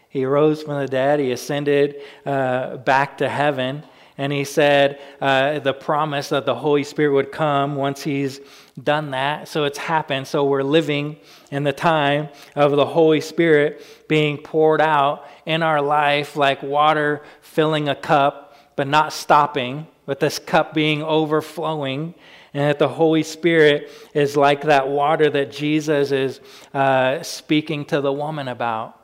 He 0.09 0.23
rose 0.23 0.61
from 0.61 0.79
the 0.79 0.87
dead, 0.87 1.19
he 1.19 1.31
ascended 1.31 1.95
uh, 2.27 2.77
back 2.77 3.17
to 3.17 3.27
heaven. 3.27 3.83
And 4.17 4.31
he 4.31 4.45
said 4.45 4.99
uh, 5.19 5.59
the 5.59 5.73
promise 5.73 6.29
that 6.29 6.45
the 6.45 6.55
Holy 6.55 6.83
Spirit 6.83 7.13
would 7.13 7.31
come 7.31 7.75
once 7.75 8.03
he's 8.03 8.39
done 8.81 9.11
that. 9.11 9.47
So 9.47 9.65
it's 9.65 9.77
happened. 9.77 10.27
So 10.27 10.45
we're 10.45 10.63
living 10.63 11.17
in 11.51 11.63
the 11.63 11.73
time 11.73 12.29
of 12.55 12.71
the 12.71 12.85
Holy 12.85 13.21
Spirit 13.21 13.83
being 14.07 14.37
poured 14.37 14.81
out 14.81 15.27
in 15.45 15.63
our 15.63 15.81
life 15.81 16.35
like 16.35 16.63
water 16.63 17.23
filling 17.41 17.89
a 17.89 17.95
cup, 17.95 18.55
but 18.75 18.87
not 18.87 19.11
stopping, 19.11 19.87
but 20.05 20.19
this 20.19 20.39
cup 20.39 20.73
being 20.73 21.03
overflowing. 21.03 22.13
And 22.53 22.63
that 22.69 22.79
the 22.79 22.87
Holy 22.87 23.23
Spirit 23.23 23.91
is 24.13 24.37
like 24.37 24.61
that 24.61 24.87
water 24.87 25.29
that 25.29 25.51
Jesus 25.51 26.13
is 26.13 26.39
uh, 26.73 27.21
speaking 27.21 27.83
to 27.85 27.99
the 27.99 28.13
woman 28.13 28.47
about 28.47 28.97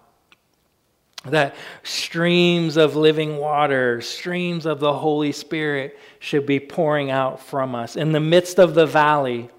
that 1.26 1.56
streams 1.84 2.78
of 2.78 2.96
living 2.96 3.38
water, 3.38 4.02
streams 4.02 4.66
of 4.66 4.80
the 4.80 4.94
Holy 4.94 5.32
Spirit 5.32 5.98
should 6.20 6.46
be 6.46 6.60
pouring 6.60 7.12
out 7.12 7.40
from 7.40 7.76
us. 7.76 7.96
In 7.96 8.12
the 8.12 8.20
midst 8.20 8.60
of 8.60 8.74
the 8.74 8.88
valley 8.88 9.50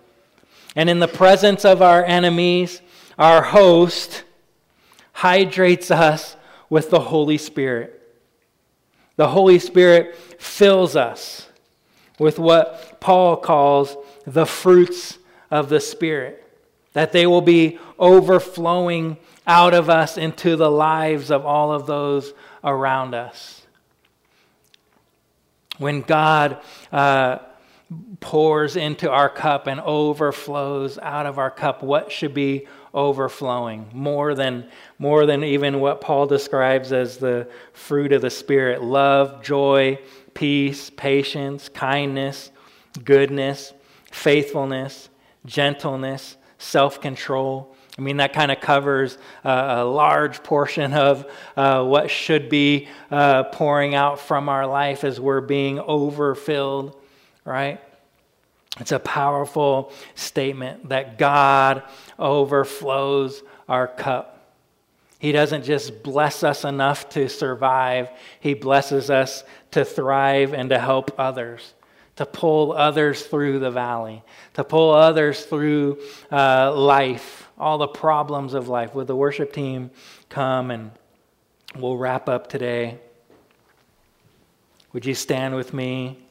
and 0.74 0.90
in 0.90 0.98
the 0.98 1.08
presence 1.08 1.64
of 1.64 1.80
our 1.80 2.04
enemies, 2.04 2.82
our 3.18 3.42
host 3.42 4.24
hydrates 5.12 5.90
us 5.90 6.36
with 6.68 6.90
the 6.90 7.00
Holy 7.00 7.38
Spirit. 7.38 7.98
The 9.16 9.28
Holy 9.28 9.58
Spirit 9.58 10.16
fills 10.40 10.96
us 10.96 11.48
with 12.18 12.38
what 12.38 13.00
Paul 13.00 13.36
calls 13.36 13.96
the 14.26 14.46
fruits 14.46 15.18
of 15.50 15.68
the 15.68 15.80
Spirit, 15.80 16.38
that 16.92 17.12
they 17.12 17.26
will 17.26 17.42
be 17.42 17.78
overflowing 17.98 19.16
out 19.46 19.74
of 19.74 19.90
us 19.90 20.16
into 20.16 20.56
the 20.56 20.70
lives 20.70 21.30
of 21.30 21.44
all 21.44 21.72
of 21.72 21.86
those 21.86 22.32
around 22.62 23.14
us. 23.14 23.62
When 25.78 26.02
God 26.02 26.58
uh, 26.92 27.38
pours 28.20 28.76
into 28.76 29.10
our 29.10 29.28
cup 29.28 29.66
and 29.66 29.80
overflows 29.80 30.98
out 30.98 31.26
of 31.26 31.38
our 31.38 31.50
cup, 31.50 31.82
what 31.82 32.12
should 32.12 32.34
be 32.34 32.66
overflowing? 32.94 33.88
More 33.92 34.34
than, 34.34 34.68
more 34.98 35.26
than 35.26 35.42
even 35.42 35.80
what 35.80 36.00
Paul 36.00 36.26
describes 36.26 36.92
as 36.92 37.16
the 37.16 37.48
fruit 37.72 38.12
of 38.12 38.22
the 38.22 38.30
Spirit 38.30 38.82
love, 38.82 39.42
joy, 39.42 39.98
peace, 40.34 40.90
patience, 40.90 41.68
kindness, 41.68 42.50
goodness, 43.04 43.72
faithfulness, 44.10 45.08
gentleness, 45.46 46.36
self 46.62 47.00
control. 47.00 47.74
I 47.98 48.00
mean, 48.00 48.16
that 48.18 48.32
kind 48.32 48.50
of 48.50 48.60
covers 48.60 49.18
uh, 49.44 49.76
a 49.78 49.84
large 49.84 50.42
portion 50.42 50.94
of 50.94 51.30
uh, 51.56 51.84
what 51.84 52.10
should 52.10 52.48
be 52.48 52.88
uh, 53.10 53.44
pouring 53.44 53.94
out 53.94 54.18
from 54.18 54.48
our 54.48 54.66
life 54.66 55.04
as 55.04 55.20
we're 55.20 55.42
being 55.42 55.78
overfilled, 55.78 56.96
right? 57.44 57.80
It's 58.80 58.92
a 58.92 58.98
powerful 58.98 59.92
statement 60.14 60.88
that 60.88 61.18
God 61.18 61.82
overflows 62.18 63.42
our 63.68 63.86
cup. 63.86 64.56
He 65.18 65.30
doesn't 65.30 65.64
just 65.64 66.02
bless 66.02 66.42
us 66.42 66.64
enough 66.64 67.10
to 67.10 67.28
survive, 67.28 68.08
He 68.40 68.54
blesses 68.54 69.10
us 69.10 69.44
to 69.72 69.84
thrive 69.84 70.54
and 70.54 70.70
to 70.70 70.78
help 70.78 71.14
others 71.18 71.74
to 72.16 72.26
pull 72.26 72.72
others 72.72 73.22
through 73.22 73.58
the 73.58 73.70
valley, 73.70 74.22
to 74.54 74.64
pull 74.64 74.92
others 74.92 75.44
through 75.44 75.98
uh, 76.30 76.72
life 76.74 77.42
all 77.58 77.78
the 77.78 77.86
problems 77.86 78.54
of 78.54 78.68
life. 78.68 78.94
Would 78.94 79.06
the 79.06 79.16
worship 79.16 79.52
team 79.52 79.90
come 80.28 80.70
and 80.70 80.90
we'll 81.76 81.96
wrap 81.96 82.28
up 82.28 82.48
today? 82.48 82.98
Would 84.92 85.06
you 85.06 85.14
stand 85.14 85.54
with 85.54 85.72
me? 85.72 86.21